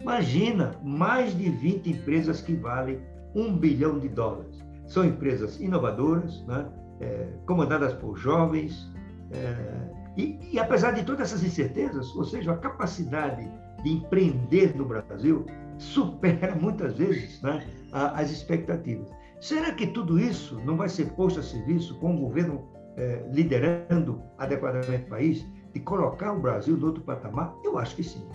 Imagina, 0.00 0.72
mais 0.82 1.36
de 1.36 1.48
20 1.48 1.90
empresas 1.90 2.40
que 2.40 2.54
valem 2.54 3.00
um 3.34 3.56
bilhão 3.56 3.98
de 3.98 4.08
dólares. 4.08 4.62
São 4.86 5.04
empresas 5.04 5.60
inovadoras, 5.60 6.44
né? 6.46 6.66
é, 7.00 7.28
comandadas 7.46 7.92
por 7.94 8.16
jovens, 8.16 8.91
é, 9.32 10.02
e, 10.16 10.38
e, 10.52 10.58
apesar 10.58 10.92
de 10.92 11.04
todas 11.04 11.28
essas 11.28 11.42
incertezas, 11.42 12.14
ou 12.14 12.24
seja, 12.24 12.52
a 12.52 12.56
capacidade 12.56 13.50
de 13.82 13.90
empreender 13.90 14.76
no 14.76 14.84
Brasil 14.84 15.46
supera 15.78 16.54
muitas 16.54 16.98
vezes 16.98 17.40
né, 17.40 17.66
as 17.92 18.30
expectativas. 18.30 19.08
Será 19.40 19.72
que 19.72 19.86
tudo 19.86 20.20
isso 20.20 20.60
não 20.64 20.76
vai 20.76 20.88
ser 20.88 21.10
posto 21.12 21.40
a 21.40 21.42
serviço 21.42 21.98
com 21.98 22.14
o 22.14 22.20
governo 22.20 22.68
é, 22.96 23.24
liderando 23.32 24.22
adequadamente 24.38 25.04
o 25.04 25.08
país, 25.08 25.46
de 25.72 25.80
colocar 25.80 26.32
o 26.32 26.40
Brasil 26.40 26.76
no 26.76 26.88
outro 26.88 27.02
patamar? 27.02 27.54
Eu 27.64 27.78
acho 27.78 27.96
que 27.96 28.04
sim. 28.04 28.28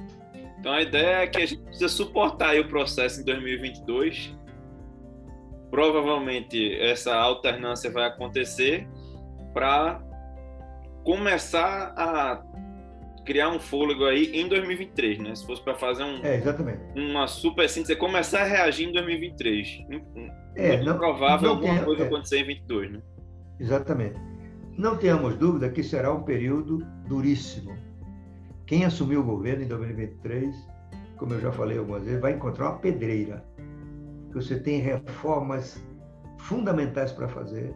Então 0.60 0.72
a 0.74 0.82
ideia 0.82 1.18
é 1.18 1.28
que 1.28 1.38
a 1.38 1.46
gente 1.46 1.62
precisa 1.62 1.88
suportar 1.88 2.60
o 2.60 2.68
processo 2.68 3.22
em 3.22 3.24
2022. 3.24 4.36
Provavelmente 5.70 6.74
essa 6.80 7.16
alternância 7.16 7.92
vai 7.92 8.06
acontecer 8.06 8.88
para 9.54 10.02
começar 11.08 11.94
a 11.96 12.44
criar 13.26 13.48
um 13.48 13.60
fôlego 13.62 14.04
aí 14.04 14.26
em 14.34 14.50
2023, 14.50 15.20
né? 15.20 15.34
Se 15.36 15.46
fosse 15.46 15.64
para 15.64 15.74
fazer 15.74 16.04
um, 16.04 16.20
é, 16.22 16.44
uma 16.98 17.28
super 17.28 17.70
síntese, 17.70 17.96
começar 17.96 18.42
a 18.42 18.44
reagir 18.44 18.90
em 18.90 18.92
2023. 18.92 19.86
É, 20.58 20.74
Muito 20.74 20.86
não, 20.86 20.98
provável 20.98 21.48
não 21.48 21.56
alguma 21.56 21.82
coisa 21.86 22.04
é, 22.04 22.08
acontecer 22.08 22.40
em 22.40 22.48
22, 22.48 22.92
né? 22.92 23.02
Exatamente. 23.58 24.20
Não 24.78 24.98
tenhamos 24.98 25.38
dúvida 25.38 25.70
que 25.70 25.82
será 25.82 26.14
um 26.14 26.24
período 26.24 26.86
duríssimo. 27.08 27.74
Quem 28.66 28.84
assumiu 28.84 29.22
o 29.22 29.24
governo 29.24 29.64
em 29.64 29.68
2023, 29.68 30.54
como 31.16 31.34
eu 31.36 31.40
já 31.40 31.54
falei 31.54 31.78
algumas 31.78 32.04
vezes, 32.04 32.20
vai 32.20 32.34
encontrar 32.34 32.72
uma 32.72 32.80
pedreira. 32.80 33.46
Você 34.34 34.60
tem 34.60 34.82
reformas 34.82 35.82
fundamentais 36.38 37.14
para 37.14 37.30
fazer, 37.30 37.74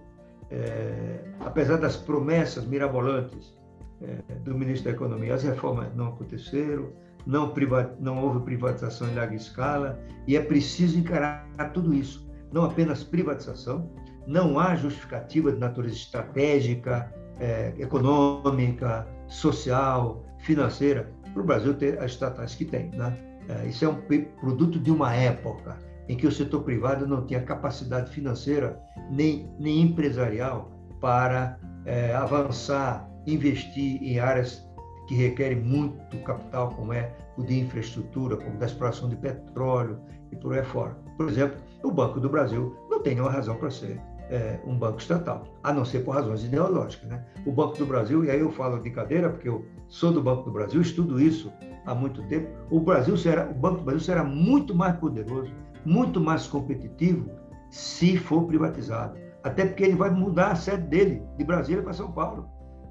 é, 0.52 1.20
apesar 1.40 1.78
das 1.78 1.96
promessas 1.96 2.66
mirabolantes 2.66 3.58
é, 4.02 4.34
do 4.44 4.58
ministro 4.58 4.92
da 4.92 4.96
Economia, 4.96 5.34
as 5.34 5.44
reformas 5.44 5.96
não 5.96 6.10
aconteceram, 6.10 6.90
não, 7.26 7.54
não 8.00 8.24
houve 8.24 8.40
privatização 8.42 9.08
em 9.10 9.16
larga 9.16 9.36
escala, 9.36 10.00
e 10.28 10.36
é 10.36 10.42
preciso 10.42 11.00
encarar 11.00 11.72
tudo 11.74 11.94
isso. 11.94 12.30
Não 12.52 12.66
apenas 12.66 13.04
privatização, 13.04 13.90
não 14.28 14.60
há 14.60 14.76
justificativa 14.76 15.52
de 15.52 15.60
natureza 15.60 15.96
estratégica, 15.96 17.12
é, 17.40 17.74
econômica, 17.80 19.08
social, 19.28 20.24
financeira 20.40 21.12
para 21.34 21.42
o 21.42 21.46
Brasil 21.46 21.74
ter 21.74 21.98
as 22.00 22.12
estatais 22.12 22.56
que 22.56 22.66
tem. 22.66 22.90
Né? 22.90 23.18
É, 23.48 23.68
isso 23.68 23.86
é 23.86 23.88
um 23.88 23.96
produto 24.40 24.78
de 24.78 24.92
uma 24.92 25.14
época 25.14 25.78
em 26.08 26.16
que 26.16 26.28
o 26.28 26.32
setor 26.32 26.64
privado 26.64 27.08
não 27.08 27.26
tinha 27.26 27.42
capacidade 27.42 28.12
financeira 28.12 28.80
nem, 29.10 29.50
nem 29.60 29.82
empresarial 29.82 30.72
para 31.00 31.58
é, 31.86 32.14
avançar, 32.14 33.10
investir 33.26 34.02
em 34.02 34.20
áreas 34.20 34.66
que 35.08 35.16
requerem 35.16 35.60
muito 35.60 36.18
capital, 36.24 36.70
como 36.70 36.94
é 36.94 37.14
o 37.38 37.44
de 37.44 37.60
infraestrutura, 37.60 38.38
como 38.38 38.58
da 38.58 38.66
exploração 38.66 39.10
de 39.10 39.16
petróleo 39.16 40.00
e 40.32 40.36
por 40.36 40.54
aí 40.54 40.64
fora. 40.64 40.96
Por 41.18 41.28
exemplo, 41.28 41.58
o 41.84 41.92
Banco 41.92 42.20
do 42.20 42.30
Brasil 42.30 42.76
não 42.90 43.02
tem 43.02 43.16
nenhuma 43.16 43.32
razão 43.32 43.56
para 43.56 43.70
ser 43.70 44.00
é, 44.30 44.60
um 44.66 44.78
banco 44.78 45.00
estatal, 45.00 45.44
a 45.62 45.74
não 45.74 45.84
ser 45.84 46.00
por 46.00 46.16
razões 46.16 46.44
ideológicas. 46.44 47.10
Né? 47.10 47.24
O 47.46 47.52
Banco 47.52 47.78
do 47.78 47.86
Brasil, 47.86 48.24
e 48.24 48.32
aí 48.32 48.40
eu 48.40 48.52
falo 48.52 48.80
de 48.80 48.90
cadeira, 48.90 49.30
porque 49.30 49.50
eu 49.50 49.66
sou 49.90 50.12
do 50.12 50.22
Banco 50.22 50.44
do 50.44 50.52
Brasil, 50.52 50.82
estudo 50.82 51.22
isso 51.22 51.52
há 51.86 51.94
muito 51.94 52.24
tempo, 52.24 52.48
o, 52.70 52.80
Brasil 52.80 53.18
será, 53.18 53.50
o 53.50 53.54
Banco 53.54 53.80
do 53.80 53.84
Brasil 53.84 54.02
será 54.02 54.24
muito 54.24 54.74
mais 54.74 54.96
poderoso, 54.96 55.52
muito 55.86 56.20
mais 56.20 56.48
competitivo 56.48 57.30
se 57.70 58.18
for 58.18 58.46
privatizado. 58.46 59.18
Até 59.44 59.66
porque 59.66 59.84
ele 59.84 59.96
vai 59.96 60.10
mudar 60.10 60.52
a 60.52 60.56
sede 60.56 60.88
dele, 60.88 61.22
de 61.38 61.44
Brasília 61.44 61.82
para 61.82 61.94
São 61.94 62.12
Paulo. 62.12 62.48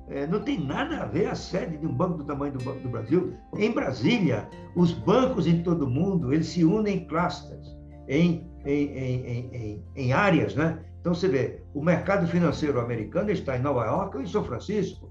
É, 0.08 0.26
não 0.26 0.40
tem 0.40 0.58
nada 0.58 1.02
a 1.02 1.06
ver 1.06 1.28
a 1.28 1.34
sede 1.36 1.76
de 1.76 1.86
um 1.86 1.94
banco 1.94 2.18
do 2.18 2.24
tamanho 2.24 2.52
do 2.52 2.64
Banco 2.64 2.80
do 2.80 2.88
Brasil. 2.88 3.34
Em 3.56 3.70
Brasília, 3.70 4.48
os 4.74 4.92
bancos 4.92 5.46
em 5.46 5.62
todo 5.62 5.82
o 5.82 5.90
mundo, 5.90 6.32
eles 6.32 6.48
se 6.48 6.64
unem 6.64 6.96
em 6.98 7.06
clusters, 7.06 7.78
em, 8.08 8.50
em, 8.66 8.86
em, 8.88 9.50
em, 9.54 9.84
em 9.94 10.12
áreas, 10.12 10.56
né? 10.56 10.80
Então 11.00 11.14
você 11.14 11.28
vê, 11.28 11.62
o 11.72 11.82
mercado 11.82 12.26
financeiro 12.26 12.80
americano 12.80 13.30
está 13.30 13.56
em 13.56 13.62
Nova 13.62 13.86
York 13.86 14.18
em 14.18 14.26
São 14.26 14.42
Francisco, 14.42 15.10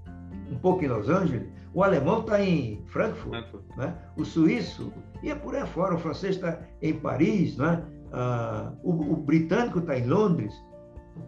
um 0.50 0.58
pouco 0.58 0.84
em 0.84 0.88
Los 0.88 1.08
Angeles, 1.08 1.48
o 1.72 1.84
alemão 1.84 2.20
está 2.20 2.42
em 2.42 2.82
Frankfurt, 2.86 3.44
né? 3.76 3.94
o 4.16 4.24
suíço, 4.24 4.92
e 5.22 5.30
é 5.30 5.34
por 5.34 5.54
aí 5.54 5.66
fora, 5.66 5.94
o 5.94 5.98
francês 5.98 6.36
está 6.36 6.58
em 6.82 6.94
Paris, 6.94 7.56
né? 7.56 7.84
Ah, 8.12 8.72
o, 8.82 8.90
o, 8.90 9.16
britânico 9.16 9.78
está 9.78 9.96
em 9.96 10.04
Londres, 10.04 10.52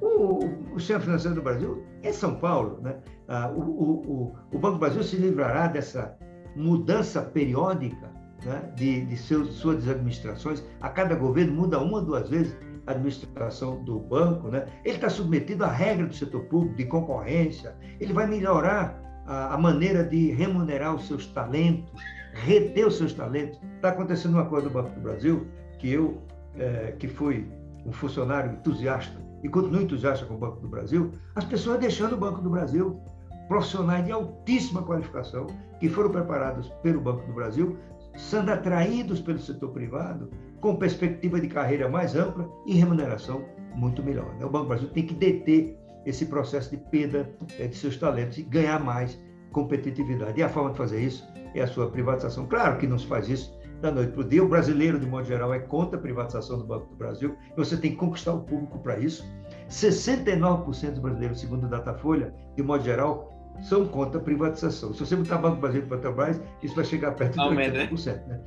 o, 0.01 0.75
o 0.75 0.81
centro 0.81 1.05
financeiro 1.05 1.37
do 1.37 1.43
Brasil 1.43 1.85
é 2.03 2.13
São 2.13 2.35
Paulo. 2.35 2.81
Né? 2.81 2.97
Ah, 3.29 3.53
o, 3.55 3.61
o, 3.61 4.37
o, 4.53 4.59
Banco 4.59 4.75
do 4.75 4.81
Brasil 4.81 5.03
se 5.03 5.17
livrará 5.17 5.69
dessa 5.69 6.17
mudança 6.57 7.23
periódica 7.23 8.11
né? 8.45 8.73
de, 8.75 9.07
de 9.07 9.17
seus, 9.17 9.55
suas 9.55 9.89
administrações, 9.89 10.65
a 10.81 10.89
cada 10.89 11.15
governo 11.15 11.53
muda 11.53 11.79
uma 11.79 11.99
ou 11.99 12.05
duas 12.05 12.29
vezes, 12.29 12.57
administração 12.85 13.83
do 13.85 14.01
banco, 14.01 14.49
né? 14.49 14.67
ele 14.85 14.97
está 14.97 15.09
submetido 15.09 15.65
à 15.65 15.71
regra 15.71 16.07
do 16.07 16.15
setor 16.15 16.43
público, 16.47 16.77
de 16.77 16.85
concorrência, 16.85 17.77
ele 18.01 18.13
vai 18.13 18.27
melhorar 18.27 19.01
a, 19.27 19.57
maneira 19.59 20.05
de 20.05 20.31
remunerar 20.33 20.95
os 20.95 21.07
seus 21.07 21.27
talentos, 21.27 21.93
reter 22.33 22.87
os 22.87 22.97
seus 22.97 23.13
talentos. 23.13 23.61
Está 23.77 23.91
acontecendo 23.91 24.35
uma 24.35 24.47
coisa 24.47 24.69
no 24.69 24.73
Banco 24.73 24.91
do 24.91 25.01
Brasil, 25.01 25.47
que 25.79 25.91
eu, 25.91 26.23
é, 26.57 26.95
que 26.99 27.09
fui 27.09 27.49
um 27.85 27.93
funcionário 27.93 28.53
entusiasta 28.53 29.17
e 29.43 29.49
continuo 29.49 29.83
entusiasta 29.83 30.25
com 30.25 30.35
o 30.35 30.39
Banco 30.39 30.61
do 30.61 30.69
Brasil, 30.69 31.11
as 31.35 31.45
pessoas 31.45 31.81
deixando 31.81 32.15
o 32.15 32.19
Banco 32.19 32.41
do 32.41 32.49
Brasil, 32.49 33.01
profissionais 33.49 34.05
de 34.05 34.13
altíssima 34.13 34.83
qualificação, 34.83 35.49
que 35.81 35.89
foram 35.89 36.11
preparados 36.11 36.69
pelo 36.83 37.01
Banco 37.01 37.27
do 37.27 37.33
Brasil, 37.33 37.77
sendo 38.17 38.53
atraídos 38.53 39.21
pelo 39.21 39.39
setor 39.39 39.71
privado 39.71 40.31
com 40.61 40.77
perspectiva 40.77 41.41
de 41.41 41.49
carreira 41.49 41.89
mais 41.89 42.15
ampla 42.15 42.49
e 42.67 42.75
remuneração 42.75 43.45
muito 43.75 44.03
melhor. 44.03 44.33
Né? 44.37 44.45
O 44.45 44.51
Banco 44.51 44.67
do 44.67 44.69
Brasil 44.69 44.89
tem 44.91 45.05
que 45.05 45.15
deter 45.15 45.77
esse 46.05 46.27
processo 46.27 46.71
de 46.71 46.77
perda 46.77 47.31
é, 47.59 47.67
de 47.67 47.77
seus 47.77 47.97
talentos 47.97 48.39
e 48.39 48.43
ganhar 48.43 48.79
mais 48.79 49.19
competitividade. 49.53 50.41
E 50.41 50.43
a 50.43 50.49
forma 50.49 50.71
de 50.71 50.79
fazer 50.79 51.01
isso 51.01 51.27
é 51.55 51.63
a 51.63 51.67
sua 51.67 51.91
privatização. 51.91 52.47
Claro 52.47 52.79
que 52.79 52.87
não 52.87 52.99
se 52.99 53.07
faz 53.07 53.29
isso 53.29 53.57
da 53.81 53.91
noite 53.91 54.13
para 54.13 54.21
o 54.21 54.25
dia. 54.25 54.43
O 54.43 54.49
brasileiro, 54.49 54.99
de 54.99 55.07
modo 55.07 55.27
geral, 55.27 55.53
é 55.53 55.59
contra 55.59 55.99
a 55.99 56.01
privatização 56.01 56.59
do 56.59 56.65
Banco 56.65 56.87
do 56.87 56.97
Brasil. 56.97 57.37
Você 57.57 57.77
tem 57.77 57.93
que 57.93 57.97
conquistar 57.97 58.33
o 58.33 58.41
público 58.41 58.79
para 58.79 58.99
isso. 58.99 59.25
69% 59.69 60.91
dos 60.91 60.99
brasileiros, 61.01 61.41
segundo 61.41 61.65
o 61.65 61.69
Datafolha, 61.69 62.35
de 62.57 62.63
modo 62.63 62.85
geral, 62.85 63.33
são 63.61 63.87
contra 63.87 64.21
a 64.21 64.23
privatização. 64.23 64.93
Se 64.95 65.01
você 65.01 65.17
botar 65.17 65.39
Banco 65.39 65.57
do 65.57 65.61
Brasil 65.61 65.83
e 65.83 65.87
Petrobras, 65.87 66.41
isso 66.63 66.75
vai 66.75 66.85
chegar 66.85 67.13
perto 67.13 67.35
de 67.35 67.41
80%. 67.41 68.27
Né? 68.27 68.41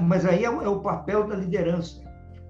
mas 0.00 0.26
aí 0.26 0.44
é 0.44 0.50
o, 0.50 0.60
é 0.60 0.68
o 0.68 0.80
papel 0.80 1.26
da 1.26 1.36
liderança. 1.36 2.02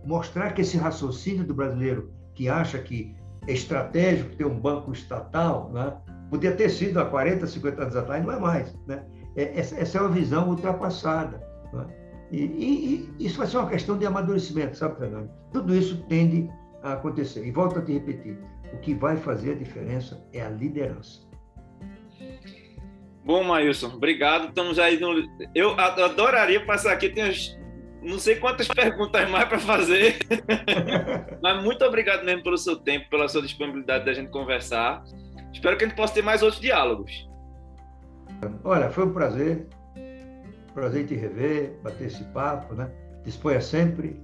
Mostrar 0.05 0.53
que 0.53 0.63
esse 0.63 0.79
raciocínio 0.79 1.45
do 1.45 1.55
brasileiro, 1.55 2.11
que 2.35 2.49
acha 2.49 2.79
que 2.79 3.15
estratégico 3.53 4.37
ter 4.37 4.47
um 4.47 4.59
banco 4.59 4.93
estatal, 4.93 5.71
né? 5.73 5.97
podia 6.31 6.53
ter 6.53 6.69
sido 6.69 7.01
há 7.01 7.07
40, 7.07 7.47
50 7.47 7.83
anos 7.83 7.97
atrás, 7.97 8.25
não 8.25 8.33
é 8.33 8.39
mais. 8.39 8.75
Né? 8.87 9.03
É, 9.37 9.59
essa, 9.59 9.99
é 9.99 10.01
uma 10.01 10.11
visão 10.11 10.49
ultrapassada. 10.49 11.43
Né? 11.73 11.87
E, 12.31 12.43
e, 12.43 13.15
e, 13.19 13.27
isso 13.27 13.39
vai 13.39 13.47
ser 13.47 13.59
uma 13.59 13.69
questão 13.69 13.97
de 13.97 14.07
amadurecimento, 14.07 14.77
sabe, 14.77 14.99
Fernando? 14.99 15.31
Tudo 15.53 15.75
isso 15.75 16.05
tende 16.09 16.49
a 16.83 16.93
acontecer. 16.95 17.47
E 17.47 17.51
volto 17.51 17.79
a 17.79 17.83
te 17.83 17.93
repetir: 17.93 18.39
o 18.73 18.79
que 18.79 18.95
vai 18.95 19.17
fazer 19.17 19.53
a 19.53 19.55
diferença 19.55 20.23
é 20.33 20.43
a 20.43 20.51
liderança. 20.51 21.27
Bom, 23.25 23.45
Mailson, 23.45 23.89
obrigado. 23.89 24.49
Estamos 24.49 24.79
aí 24.79 24.99
no. 24.99 25.23
Eu 25.55 25.79
adoraria 25.79 26.65
passar 26.65 26.93
aqui, 26.93 27.09
tem 27.11 27.29
uns... 27.29 27.58
não 28.03 28.19
sei 28.19 28.37
quantas 28.37 28.69
perguntas 28.69 29.29
mais 29.29 29.49
para 29.49 29.59
fazer, 29.59 30.19
mas 31.43 31.63
muito 31.63 31.85
obrigado 31.85 32.25
mesmo 32.25 32.43
pelo 32.43 32.57
seu 32.57 32.77
tempo, 32.77 33.09
pela 33.11 33.29
sua 33.29 33.43
disponibilidade 33.43 34.05
da 34.05 34.13
gente 34.13 34.31
conversar. 34.31 35.03
Espero 35.53 35.77
que 35.77 35.85
a 35.85 35.89
gente 35.89 35.97
possa 35.97 36.15
ter 36.15 36.23
mais 36.23 36.43
outros 36.43 36.61
diálogos. 36.61 37.29
Olha, 38.65 38.91
foi 38.91 39.05
um 39.05 39.13
prazer, 39.13 39.67
prazer 40.75 41.07
te 41.07 41.15
rever, 41.15 41.77
bater 41.83 42.07
esse 42.07 42.23
papo, 42.27 42.75
né? 42.75 42.91
Disponha 43.25 43.61
sempre. 43.61 44.21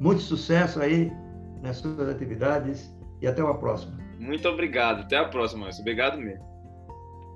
Muito 0.00 0.20
sucesso 0.22 0.80
aí 0.80 1.10
nas 1.62 1.76
suas 1.76 2.08
atividades 2.08 2.94
e 3.22 3.26
até 3.26 3.42
uma 3.42 3.58
próxima. 3.58 3.96
Muito 4.18 4.48
obrigado. 4.48 5.02
Até 5.02 5.16
a 5.16 5.24
próxima. 5.26 5.68
Obrigado 5.78 6.18
mesmo. 6.18 6.44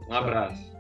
Um 0.08 0.14
abraço. 0.14 0.70